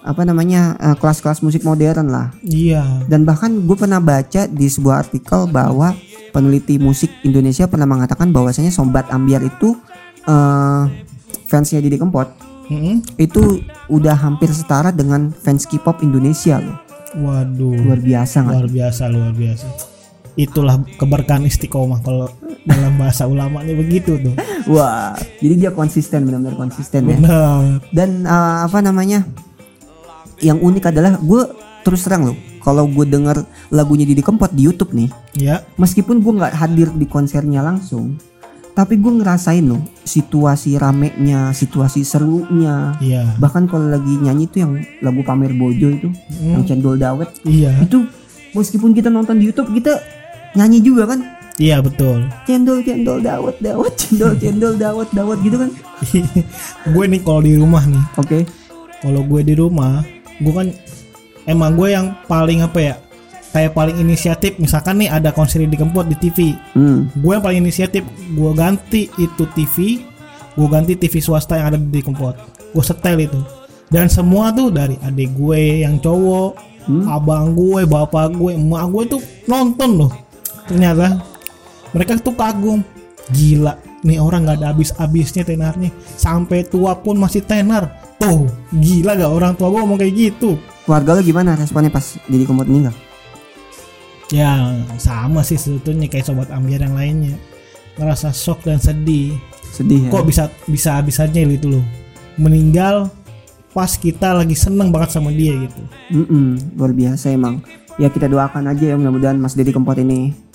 apa 0.00 0.22
namanya 0.22 0.74
eh, 0.76 0.96
kelas-kelas 0.96 1.40
musik 1.40 1.60
modern 1.60 2.08
lah. 2.08 2.32
iya 2.40 3.04
Dan 3.04 3.22
bahkan 3.22 3.52
gue 3.60 3.74
pernah 3.74 3.98
baca 3.98 4.44
di 4.44 4.66
sebuah 4.66 5.04
artikel 5.04 5.44
bahwa 5.46 5.92
peneliti 6.30 6.76
musik 6.76 7.10
Indonesia 7.20 7.66
pernah 7.66 7.84
mengatakan 7.84 8.30
bahwasanya 8.30 8.70
Sobat 8.70 9.10
Ambiar 9.10 9.40
itu 9.40 9.76
eh, 10.22 10.82
fansnya 11.44 11.78
Didi 11.78 11.96
Kempot 11.96 12.30
Mm-mm. 12.66 13.02
itu 13.18 13.60
udah 13.86 14.14
hampir 14.14 14.46
setara 14.48 14.88
dengan 14.88 15.34
fans 15.34 15.66
K-pop 15.66 16.00
Indonesia 16.00 16.62
loh. 16.62 16.78
waduh 17.12 17.74
Luar 17.74 17.98
biasa 17.98 18.36
nggak? 18.40 18.54
luar 18.54 18.68
biasa 18.70 19.02
luar 19.10 19.32
biasa 19.34 19.66
itulah 20.34 20.78
keberkahan 20.96 21.42
istiqomah 21.44 22.00
kalau 22.02 22.28
dalam 22.62 22.94
bahasa 22.94 23.24
ulamanya 23.24 23.72
begitu 23.72 24.20
tuh 24.20 24.34
Wah, 24.68 25.16
jadi 25.40 25.54
dia 25.56 25.70
konsisten 25.72 26.28
benar-benar 26.28 26.54
konsisten 26.54 27.08
ya. 27.08 27.16
benar 27.16 27.80
Dan 27.90 28.22
eh, 28.22 28.56
apa 28.68 28.78
namanya? 28.78 29.24
Yang 30.40 30.58
unik 30.62 30.84
adalah 30.88 31.16
gue 31.18 31.42
terus 31.80 32.04
terang 32.04 32.32
loh, 32.32 32.36
kalau 32.60 32.84
gue 32.88 33.04
denger 33.04 33.44
lagunya 33.72 34.04
Didi 34.04 34.20
Kempot 34.20 34.52
di 34.52 34.68
YouTube 34.68 34.92
nih, 34.92 35.08
ya 35.36 35.64
meskipun 35.76 36.20
gue 36.20 36.32
nggak 36.36 36.54
hadir 36.56 36.92
di 36.92 37.08
konsernya 37.08 37.64
langsung, 37.64 38.20
tapi 38.72 39.00
gue 39.00 39.12
ngerasain 39.20 39.64
loh 39.64 39.80
situasi 40.04 40.76
ramenya, 40.76 41.52
situasi 41.56 42.04
serunya. 42.04 42.96
iya 43.00 43.36
Bahkan 43.40 43.68
kalau 43.68 43.88
lagi 43.88 44.16
nyanyi 44.16 44.44
tuh 44.48 44.58
yang 44.64 44.72
lagu 45.00 45.20
pamer 45.24 45.56
bojo 45.56 45.88
itu, 45.88 46.08
yang 46.40 46.64
Mm, 46.64 46.68
cendol 46.68 46.96
dawet, 47.00 47.32
iya 47.44 47.72
itu 47.80 48.04
meskipun 48.52 48.92
kita 48.92 49.08
nonton 49.08 49.40
di 49.40 49.48
YouTube 49.48 49.72
kita 49.72 50.19
nyanyi 50.54 50.78
juga 50.82 51.14
kan? 51.14 51.20
Iya 51.60 51.84
betul. 51.84 52.24
Cendol 52.48 52.80
cendol 52.80 53.20
dawet 53.20 53.56
dawet 53.60 53.92
cendol 54.00 54.32
cendol 54.40 54.74
dawet 54.80 55.08
dawet 55.12 55.38
gitu 55.44 55.56
kan? 55.60 55.70
Gue 56.96 57.04
nih 57.04 57.20
kalau 57.20 57.44
di 57.44 57.54
rumah 57.60 57.84
nih. 57.84 58.04
Oke. 58.16 58.38
Kalau 59.00 59.24
gue 59.24 59.40
di 59.40 59.56
rumah 59.56 60.04
gue 60.40 60.52
kan 60.52 60.68
emang 61.48 61.72
gue 61.72 61.88
yang 61.92 62.12
paling 62.28 62.60
apa 62.60 62.78
ya 62.80 62.94
kayak 63.52 63.72
paling 63.72 63.96
inisiatif. 63.96 64.56
Misalkan 64.60 65.00
nih 65.00 65.08
ada 65.08 65.32
konser 65.32 65.64
di 65.64 65.76
Kempot 65.76 66.04
di 66.04 66.16
TV 66.16 66.52
hmm. 66.76 67.20
Gue 67.20 67.36
yang 67.36 67.44
paling 67.44 67.60
inisiatif 67.64 68.04
gue 68.36 68.50
ganti 68.52 69.08
itu 69.16 69.44
TV 69.56 70.04
gue 70.56 70.68
ganti 70.68 70.96
TV 71.00 71.20
swasta 71.24 71.56
yang 71.56 71.72
ada 71.72 71.78
di 71.80 72.00
Kempot 72.00 72.36
gue 72.72 72.84
setel 72.84 73.24
itu. 73.24 73.40
Dan 73.90 74.06
semua 74.06 74.52
tuh 74.52 74.70
dari 74.70 74.96
adik 75.02 75.32
gue 75.36 75.84
yang 75.84 76.00
cowok 76.00 76.72
Hmm. 76.80 77.04
abang 77.12 77.52
gue 77.52 77.84
bapak 77.84 78.32
gue 78.32 78.56
emak 78.56 78.88
gue 78.88 79.04
tuh 79.14 79.22
nonton 79.44 80.00
loh 80.00 80.12
ternyata 80.70 81.18
mereka 81.90 82.14
tuh 82.22 82.38
kagum. 82.38 82.86
Gila 83.30 83.78
nih 84.02 84.18
orang 84.18 84.46
nggak 84.46 84.58
ada 84.62 84.66
habis-habisnya 84.72 85.42
tenarnya. 85.42 85.90
Sampai 86.16 86.64
tua 86.66 86.96
pun 86.98 87.18
masih 87.18 87.44
tenar. 87.44 87.90
Tuh 88.20 88.48
gila 88.74 89.16
gak 89.16 89.32
orang 89.32 89.52
tua 89.56 89.72
gue 89.72 89.80
ngomong 89.80 90.00
kayak 90.00 90.14
gitu? 90.14 90.60
Keluarga 90.84 91.16
lo 91.16 91.20
gimana 91.24 91.56
responnya 91.56 91.88
pas 91.88 92.20
jadi 92.28 92.44
kempot 92.44 92.68
meninggal? 92.68 92.92
Ya 94.30 94.76
sama 95.00 95.40
sih 95.42 95.56
sebetulnya 95.56 96.06
kayak 96.06 96.28
sobat 96.28 96.52
ambiar 96.52 96.84
yang 96.84 96.94
lainnya. 96.94 97.34
Ngerasa 97.96 98.30
shock 98.36 98.62
dan 98.68 98.76
sedih. 98.76 99.40
Sedih 99.72 100.06
ya? 100.06 100.10
kok 100.12 100.24
bisa 100.28 100.44
bisa 100.68 101.00
bisanya 101.00 101.40
itu 101.48 101.80
loh. 101.80 101.84
Meninggal 102.36 103.08
pas 103.70 103.94
kita 103.96 104.34
lagi 104.36 104.58
seneng 104.58 104.92
banget 104.92 105.16
sama 105.16 105.32
dia 105.32 105.56
gitu. 105.56 105.82
Mm-mm, 106.12 106.76
luar 106.76 106.92
biasa 106.92 107.32
emang. 107.32 107.64
Ya 107.96 108.12
kita 108.12 108.28
doakan 108.28 108.68
aja 108.68 108.84
ya 108.84 108.94
mudah-mudahan 109.00 109.36
Mas 109.40 109.56
Dedi 109.56 109.72
Kempot 109.72 109.96
ini 109.96 110.49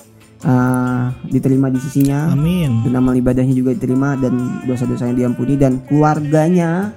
eh, 0.45 1.03
diterima 1.33 1.67
di 1.73 1.79
sisinya. 1.81 2.29
Amin. 2.31 2.85
Dan 2.85 2.93
amal 2.95 3.17
ibadahnya 3.17 3.57
juga 3.57 3.73
diterima 3.73 4.13
dan 4.15 4.61
dosa-dosanya 4.69 5.17
diampuni 5.17 5.57
dan 5.57 5.81
keluarganya 5.89 6.93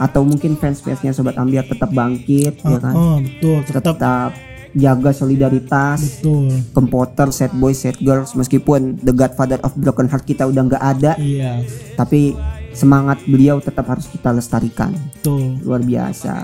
atau 0.00 0.24
mungkin 0.24 0.56
fans-fansnya 0.56 1.12
sobat 1.12 1.36
ambiar 1.36 1.68
tetap 1.68 1.92
bangkit 1.94 2.58
ya 2.64 2.78
kan? 2.82 2.94
Oh 2.96 3.16
betul. 3.22 3.58
Tetap 3.68 3.84
tetap 3.94 4.30
jaga 4.70 5.10
solidaritas 5.10 6.22
betul. 6.22 6.46
komputer 6.70 7.28
set 7.34 7.50
boys 7.58 7.82
set 7.82 7.98
girls 7.98 8.38
meskipun 8.38 9.02
the 9.02 9.10
godfather 9.10 9.58
of 9.66 9.74
broken 9.74 10.06
heart 10.06 10.22
kita 10.22 10.46
udah 10.46 10.62
nggak 10.62 10.78
ada 10.78 11.18
iya. 11.18 11.58
tapi 11.98 12.38
semangat 12.70 13.18
beliau 13.26 13.58
tetap 13.58 13.82
harus 13.90 14.06
kita 14.06 14.30
lestarikan. 14.30 14.94
Betul. 15.18 15.58
Luar 15.66 15.82
biasa. 15.82 16.34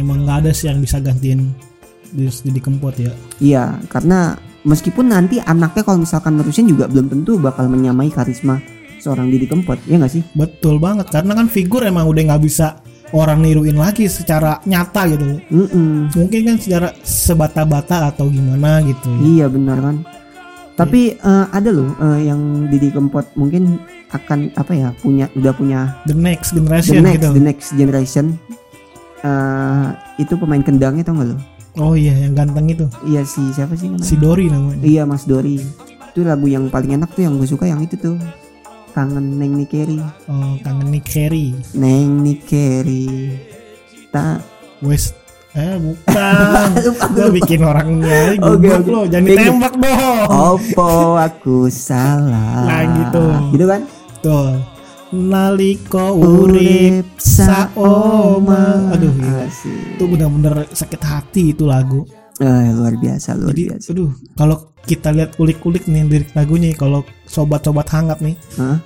Emang 0.00 0.24
nggak 0.24 0.36
ada 0.44 0.50
sih 0.56 0.72
yang 0.72 0.80
bisa 0.80 0.96
gantiin 0.96 1.52
di, 2.08 2.26
di 2.28 2.60
kempot 2.60 2.96
ya. 2.96 3.12
Iya 3.38 3.78
karena 3.92 4.32
meskipun 4.64 5.12
nanti 5.12 5.38
anaknya 5.38 5.84
kalau 5.84 6.02
misalkan 6.02 6.40
nerusin 6.40 6.66
juga 6.66 6.88
belum 6.88 7.12
tentu 7.12 7.36
bakal 7.36 7.68
menyamai 7.68 8.08
karisma 8.10 8.58
seorang 8.98 9.28
Didi 9.28 9.44
Kempot 9.44 9.76
ya 9.84 10.00
nggak 10.00 10.12
sih? 10.12 10.24
Betul 10.32 10.80
banget 10.80 11.12
karena 11.12 11.36
kan 11.36 11.46
figur 11.46 11.84
emang 11.84 12.08
udah 12.08 12.34
nggak 12.34 12.42
bisa 12.42 12.80
orang 13.12 13.44
niruin 13.44 13.76
lagi 13.76 14.08
secara 14.08 14.58
nyata 14.64 15.06
gitu. 15.12 15.38
Mm-mm. 15.52 16.10
mungkin 16.16 16.40
kan 16.48 16.56
secara 16.58 16.88
sebata-bata 17.04 18.10
atau 18.10 18.26
gimana 18.32 18.80
gitu. 18.82 19.12
Iya 19.22 19.46
benar 19.52 19.78
kan? 19.78 19.96
Tapi 20.74 21.14
eh, 21.14 21.46
ada 21.54 21.70
loh 21.70 21.94
eh, 22.02 22.26
yang 22.26 22.66
Didi 22.66 22.90
Kempot 22.90 23.28
mungkin 23.38 23.78
akan 24.10 24.50
apa 24.58 24.72
ya 24.74 24.88
punya 24.98 25.30
udah 25.38 25.52
punya 25.54 25.94
the 26.06 26.16
next 26.16 26.54
the 26.54 26.58
generation 26.58 27.02
next 27.02 27.14
gitu. 27.20 27.28
the 27.30 27.44
next 27.44 27.68
generation. 27.78 28.26
Eh, 29.24 29.88
itu 30.20 30.34
pemain 30.36 30.60
kendangnya 30.60 31.06
tau 31.06 31.16
gak 31.16 31.28
lo? 31.32 31.36
Oh 31.74 31.92
iya 31.92 32.14
yang 32.14 32.34
ganteng 32.34 32.70
itu 32.70 32.86
Iya 33.02 33.26
sih 33.26 33.50
siapa 33.50 33.74
sih 33.74 33.90
namanya? 33.90 34.06
si 34.06 34.14
Dori 34.14 34.46
namanya. 34.46 34.78
Iya 34.80 35.02
Mas 35.04 35.24
Dori. 35.24 35.58
Itu 36.10 36.22
lagu 36.22 36.46
yang 36.46 36.70
paling 36.70 36.94
enak 36.94 37.10
tuh 37.10 37.26
yang 37.26 37.34
gue 37.34 37.46
suka 37.46 37.66
yang 37.66 37.82
itu 37.82 37.96
tuh. 37.96 38.14
Kangen 38.94 39.42
Neng 39.42 39.58
Nikeri. 39.58 39.98
Oh 40.30 40.54
kangen 40.62 40.94
Carey. 41.02 41.50
Neng 41.74 42.22
Nikeri. 42.22 43.34
Tak 44.08 44.38
West 44.80 45.18
eh 45.52 45.78
bukan. 45.78 46.66
Gua 47.14 47.28
bikin 47.30 47.62
orangnya 47.62 48.34
Oke, 48.42 48.42
goblok 48.42 48.82
oke. 48.82 48.90
lo 48.90 49.00
jangan 49.06 49.26
ditembak 49.28 49.74
dong. 49.78 50.26
Opo 50.26 50.90
aku 51.14 51.70
salah. 51.70 52.66
Nah, 52.66 52.82
gitu. 52.98 53.24
Gitu 53.54 53.64
kan? 53.64 53.80
Tuh. 54.18 54.73
Naliko 55.14 56.18
urip 56.18 57.06
saoma. 57.22 58.90
Aduh, 58.90 59.14
gila. 59.14 59.46
Asik. 59.46 59.94
itu 59.94 60.04
benar-benar 60.10 60.66
sakit 60.74 61.02
hati 61.06 61.54
itu 61.54 61.62
lagu. 61.70 62.02
Eh, 62.42 62.66
luar 62.74 62.98
biasa, 62.98 63.38
luar 63.38 63.54
Jadi, 63.54 63.62
biasa. 63.70 63.86
aduh, 63.94 64.10
kalau 64.34 64.74
kita 64.82 65.14
lihat 65.14 65.38
kulik-kulik 65.38 65.86
nih 65.86 66.02
lirik 66.02 66.34
lagunya, 66.34 66.74
kalau 66.74 67.06
sobat-sobat 67.30 67.86
hangat 67.94 68.18
nih, 68.18 68.34
Hah? 68.58 68.82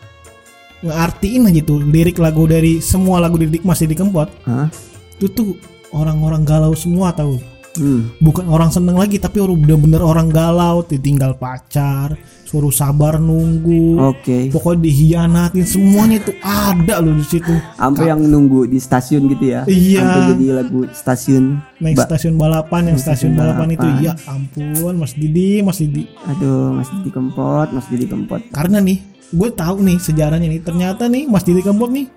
ngartiin 0.84 1.48
aja 1.48 1.64
tuh 1.64 1.80
lirik 1.80 2.20
lagu 2.20 2.44
dari 2.44 2.78
semua 2.84 3.18
lagu 3.24 3.40
di 3.40 3.48
masih 3.64 3.88
di 3.88 3.96
Kempot, 3.96 4.28
Hah? 4.44 4.68
itu 5.16 5.32
tuh 5.32 5.56
orang-orang 5.96 6.44
galau 6.44 6.76
semua 6.76 7.08
tahu. 7.16 7.40
Hmm. 7.78 8.10
Bukan 8.18 8.44
orang 8.44 8.68
seneng 8.68 8.94
lagi, 8.94 9.16
tapi 9.16 9.38
orang 9.38 9.56
bener-bener 9.56 9.98
orang 9.98 10.26
galau, 10.26 10.82
ditinggal 10.82 11.34
pacar, 11.34 12.18
suruh 12.42 12.68
sabar 12.68 13.16
nunggu. 13.16 13.96
Oke. 14.04 14.50
Pokoknya 14.50 14.84
dihianatin 14.84 15.62
semuanya 15.62 16.18
itu 16.18 16.32
ada 16.40 16.98
loh 16.98 17.14
di 17.14 17.22
situ. 17.22 17.54
Sampai 17.74 18.08
yang 18.08 18.20
nunggu 18.20 18.66
di 18.66 18.76
stasiun 18.76 19.30
gitu 19.30 19.44
ya. 19.46 19.62
Iya. 19.64 20.02
Sampai 20.02 20.22
jadi 20.32 20.46
lagu 20.56 20.80
stasiun. 20.90 21.44
Naik 21.78 21.94
Ba- 21.94 22.06
stasiun 22.06 22.34
balapan 22.34 22.82
yang 22.88 22.98
stasiun 22.98 23.30
stasiun 23.30 23.32
balapan, 23.34 23.66
itu 23.70 23.86
balapan. 23.86 24.02
ya 24.02 24.12
ampun 24.26 24.94
Mas 24.96 25.14
Didi 25.14 25.62
Mas 25.62 25.78
Didi 25.78 26.10
Aduh, 26.26 26.74
Mas 26.74 26.90
Didi 26.90 27.08
Kempot, 27.08 27.68
Mas 27.70 27.86
Didi 27.86 28.04
Kempot. 28.04 28.42
karena 28.50 28.82
nih 28.82 28.98
gue 29.28 29.48
tahu 29.52 29.76
nih 29.82 29.96
sejarahnya 29.96 30.48
nih 30.48 30.58
ternyata 30.58 31.06
nih 31.06 31.24
Mas 31.24 31.46
Didi 31.46 31.62
Kempot 31.62 31.86
nih 31.88 32.10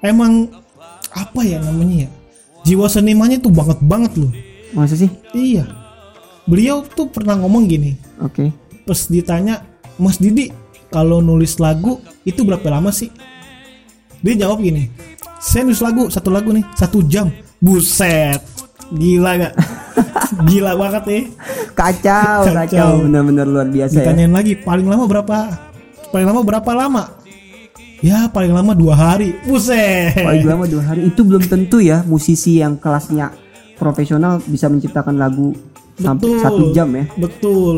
emang 0.00 0.50
apa 1.10 1.40
ya 1.42 1.58
namanya 1.58 2.06
ya 2.06 2.10
jiwa 2.62 2.86
senimannya 2.86 3.38
tuh 3.38 3.50
banget 3.50 3.78
banget 3.80 4.12
loh 4.16 4.32
Masa 4.70 4.94
sih? 4.94 5.10
iya. 5.32 5.66
Beliau 6.46 6.82
tuh 6.82 7.06
pernah 7.06 7.38
ngomong 7.38 7.66
gini. 7.66 7.94
Oke. 8.18 8.50
pas 8.80 9.06
ditanya 9.06 9.62
Mas 10.00 10.18
Didi 10.18 10.50
kalau 10.90 11.22
nulis 11.22 11.60
lagu 11.62 12.00
itu 12.24 12.42
berapa 12.42 12.64
lama 12.66 12.90
sih? 12.90 13.06
Dia 14.20 14.34
jawab 14.34 14.58
gini 14.60 14.90
saya 15.40 15.64
nulis 15.64 15.80
lagu 15.80 16.10
satu 16.10 16.28
lagu 16.28 16.50
nih 16.50 16.64
satu 16.74 17.00
jam. 17.06 17.30
Buset. 17.60 18.40
Gila 18.90 19.38
gak 19.38 19.54
gila 20.50 20.74
banget 20.74 21.02
nih 21.06 21.24
Kacau, 21.78 22.42
Kacau. 22.50 22.54
kacau. 22.58 22.90
Benar-benar 23.06 23.46
luar 23.46 23.68
biasa 23.70 23.94
ya. 23.94 23.96
ditanyain 24.02 24.32
lagi 24.34 24.58
paling 24.58 24.84
lama 24.84 25.06
berapa? 25.06 25.38
Paling 26.10 26.26
lama 26.26 26.40
berapa 26.42 26.70
lama? 26.74 27.04
Ya 28.02 28.26
paling 28.26 28.50
lama 28.50 28.74
dua 28.74 28.96
hari. 28.98 29.38
Buset. 29.46 30.18
Paling 30.18 30.42
lama 30.42 30.64
dua 30.66 30.82
hari. 30.82 31.06
Itu 31.06 31.22
belum 31.22 31.46
tentu 31.46 31.78
ya 31.78 32.02
musisi 32.02 32.58
yang 32.58 32.74
kelasnya 32.74 33.30
profesional 33.80 34.36
bisa 34.44 34.68
menciptakan 34.68 35.16
lagu 35.16 35.56
sampai 35.96 36.28
Betul. 36.28 36.44
satu 36.44 36.62
jam 36.70 36.88
ya. 36.92 37.04
betul 37.16 37.76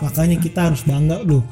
makanya 0.00 0.36
kita 0.40 0.72
harus 0.72 0.80
bangga 0.82 1.20
loh 1.20 1.44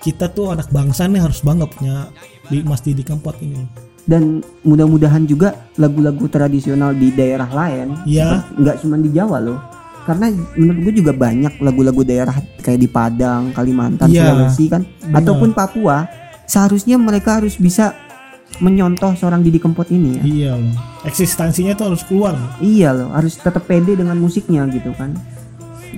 kita 0.00 0.32
tuh 0.32 0.56
anak 0.56 0.72
bangsa 0.72 1.04
nih 1.04 1.20
harus 1.20 1.44
bangga 1.44 1.68
punya 1.68 2.08
di 2.48 2.64
Mas 2.64 2.80
Didi 2.80 3.04
Kempot 3.04 3.36
ini 3.44 3.60
Dan 4.00 4.42
mudah-mudahan 4.66 5.22
juga 5.22 5.54
lagu-lagu 5.78 6.26
tradisional 6.26 6.96
di 6.96 7.14
daerah 7.14 7.46
lain, 7.46 7.94
Iya. 8.02 8.42
seperti- 8.42 8.58
nggak 8.58 8.76
cuma 8.82 8.96
di 8.98 9.10
Jawa 9.14 9.38
loh. 9.38 9.60
Karena 10.02 10.26
menurut 10.56 10.78
gue 10.82 10.94
juga 10.98 11.12
banyak 11.14 11.52
lagu-lagu 11.62 12.02
daerah 12.02 12.34
kayak 12.58 12.80
di 12.80 12.88
Padang, 12.90 13.54
Kalimantan, 13.54 14.10
Iya. 14.10 14.34
Sulawesi 14.34 14.64
kan, 14.66 14.82
Benar. 14.82 15.14
ataupun 15.20 15.50
Papua. 15.54 16.10
Seharusnya 16.42 16.98
mereka 16.98 17.38
harus 17.38 17.54
bisa 17.54 17.94
menyontoh 18.58 19.14
seorang 19.14 19.46
Didi 19.46 19.62
Kempot 19.62 19.86
ini 19.94 20.18
ya. 20.18 20.22
iya 20.26 20.52
loh 20.58 20.90
eksistensinya 21.04 21.72
tuh 21.76 21.92
harus 21.92 22.02
keluar. 22.04 22.36
Iya 22.60 22.92
loh, 22.92 23.08
harus 23.14 23.40
tetap 23.40 23.64
pede 23.64 23.96
dengan 23.96 24.16
musiknya 24.20 24.68
gitu 24.68 24.92
kan. 24.96 25.16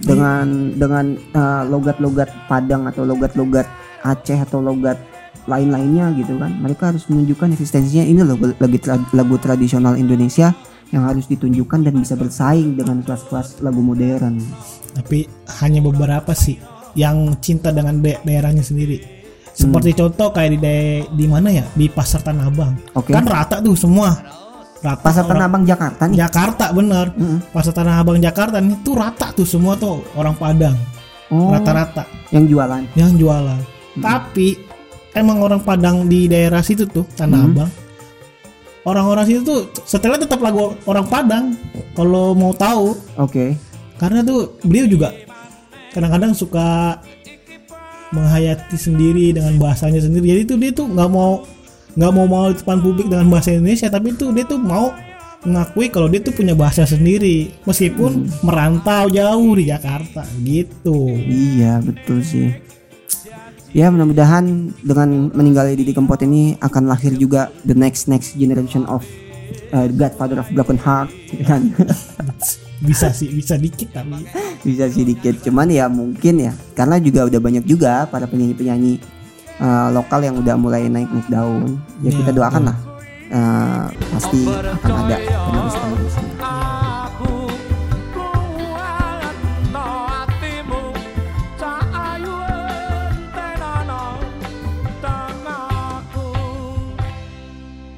Dengan 0.03 0.75
dengan 0.75 1.15
uh, 1.37 1.63
logat-logat 1.69 2.31
Padang 2.49 2.89
atau 2.91 3.07
logat-logat 3.07 3.69
Aceh 4.03 4.35
atau 4.35 4.59
logat 4.59 4.99
lain-lainnya 5.47 6.11
gitu 6.19 6.39
kan. 6.39 6.55
Mereka 6.59 6.95
harus 6.95 7.07
menunjukkan 7.07 7.55
eksistensinya 7.55 8.07
ini 8.07 8.23
loh 8.23 8.39
lagu, 8.59 8.79
lagu 9.15 9.37
tradisional 9.39 9.95
Indonesia 9.99 10.55
yang 10.93 11.09
harus 11.09 11.25
ditunjukkan 11.31 11.89
dan 11.89 11.95
bisa 11.97 12.15
bersaing 12.19 12.77
dengan 12.77 13.01
kelas-kelas 13.01 13.65
lagu 13.65 13.81
modern. 13.81 14.39
tapi 14.93 15.25
hanya 15.65 15.81
beberapa 15.81 16.37
sih 16.37 16.61
yang 16.93 17.33
cinta 17.41 17.73
dengan 17.73 18.05
da- 18.05 18.21
daerahnya 18.21 18.61
sendiri 18.61 19.22
seperti 19.53 19.93
contoh 19.93 20.29
kayak 20.29 20.51
di 20.53 20.59
di 21.07 21.27
mana 21.27 21.49
ya 21.49 21.65
di 21.71 21.87
pasar 21.87 22.21
Tanah 22.21 22.47
Abang 22.47 22.73
Oke. 22.93 23.13
kan 23.13 23.23
rata 23.23 23.59
tuh 23.59 23.73
semua 23.73 24.17
rata 24.79 24.99
Pasar 24.99 25.23
orang- 25.23 25.31
Tanah 25.31 25.47
Abang 25.47 25.65
Jakarta 25.65 26.03
nih. 26.05 26.17
Jakarta 26.19 26.65
bener 26.71 27.07
Mm-mm. 27.13 27.39
pasar 27.51 27.73
Tanah 27.73 27.95
Abang 27.97 28.19
Jakarta 28.19 28.57
nih 28.59 28.81
tuh 28.81 28.95
rata 28.95 29.27
tuh 29.31 29.45
semua 29.45 29.73
tuh 29.75 30.01
orang 30.13 30.35
Padang 30.35 30.77
Oh, 31.29 31.49
rata-rata 31.49 32.05
yang 32.29 32.45
jualan. 32.45 32.83
yang 32.93 33.13
jualan 33.15 33.61
tapi 33.97 34.57
emang 35.13 35.41
orang 35.41 35.61
Padang 35.61 36.05
di 36.05 36.25
daerah 36.27 36.61
situ 36.61 36.85
tuh 36.85 37.05
Tanah 37.11 37.39
Hmm. 37.39 37.49
Abang 37.55 37.71
orang-orang 38.83 39.25
situ 39.27 39.41
tuh 39.43 39.61
setelah 39.81 40.17
tetap 40.17 40.41
lagu 40.41 40.75
orang 40.85 41.07
Padang 41.07 41.55
kalau 41.93 42.33
mau 42.33 42.51
tahu 42.51 42.97
Oke. 43.17 43.55
karena 43.95 44.21
tuh 44.21 44.59
beliau 44.61 44.85
juga 44.87 45.15
kadang-kadang 45.91 46.33
suka 46.33 46.99
menghayati 48.13 48.77
sendiri 48.77 49.33
dengan 49.35 49.57
bahasanya 49.59 50.01
sendiri. 50.05 50.37
Jadi 50.37 50.43
tuh 50.45 50.59
dia 50.61 50.71
tuh 50.73 50.87
nggak 50.89 51.11
mau 51.11 51.43
nggak 51.93 52.13
mau 52.13 52.25
mau 52.25 52.49
di 52.49 52.57
depan 52.57 52.81
publik 52.81 53.13
dengan 53.13 53.29
bahasa 53.29 53.53
Indonesia 53.53 53.93
tapi 53.93 54.17
tuh 54.17 54.33
dia 54.33 54.49
tuh 54.49 54.57
mau 54.57 54.97
mengakui 55.45 55.91
kalau 55.91 56.07
dia 56.07 56.23
tuh 56.23 56.33
punya 56.33 56.55
bahasa 56.55 56.87
sendiri 56.87 57.51
meskipun 57.67 58.31
merantau 58.47 59.11
jauh 59.11 59.53
di 59.59 59.65
Jakarta 59.69 60.23
gitu. 60.41 61.11
Iya 61.19 61.83
betul 61.83 62.23
sih. 62.23 62.55
Ya 63.73 63.89
mudah-mudahan 63.89 64.73
dengan 64.85 65.33
meninggalnya 65.33 65.81
Didi 65.81 65.97
Kempot 65.97 66.21
ini 66.23 66.61
akan 66.61 66.93
lahir 66.93 67.17
juga 67.17 67.49
the 67.65 67.73
next 67.73 68.05
next 68.05 68.37
generation 68.37 68.85
of 68.85 69.01
uh, 69.73 69.89
Godfather 69.89 70.45
of 70.45 70.49
Broken 70.53 70.77
Heart 70.77 71.09
gitu 71.33 71.45
kan 71.49 71.73
bisa 72.83 73.15
sih 73.15 73.31
bisa 73.31 73.55
dikit 73.55 73.95
tapi. 73.95 74.27
Bisa 74.63 74.87
sedikit 74.87 75.43
cuman 75.43 75.67
ya 75.75 75.91
mungkin 75.91 76.39
ya 76.39 76.55
karena 76.79 77.03
juga 77.03 77.27
udah 77.27 77.41
banyak 77.43 77.67
juga 77.67 78.07
para 78.07 78.31
penyanyi-penyanyi 78.31 79.03
uh, 79.59 79.91
lokal 79.91 80.23
yang 80.23 80.39
udah 80.39 80.55
mulai 80.55 80.87
naik-naik 80.87 81.27
daun. 81.27 81.83
Ya 81.99 82.15
Iya, 82.15 82.23
kita 82.23 82.31
doakan 82.31 82.63
betul. 82.63 82.71
lah 82.71 82.79
uh, 83.35 83.87
pasti 83.91 84.41
akan 84.47 84.93
ada 85.03 85.17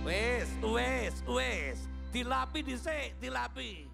wis, 0.04 1.16
wis 1.28 1.78
Dilapi 2.14 2.60
dhisik, 2.62 3.18
dilapi 3.18 3.93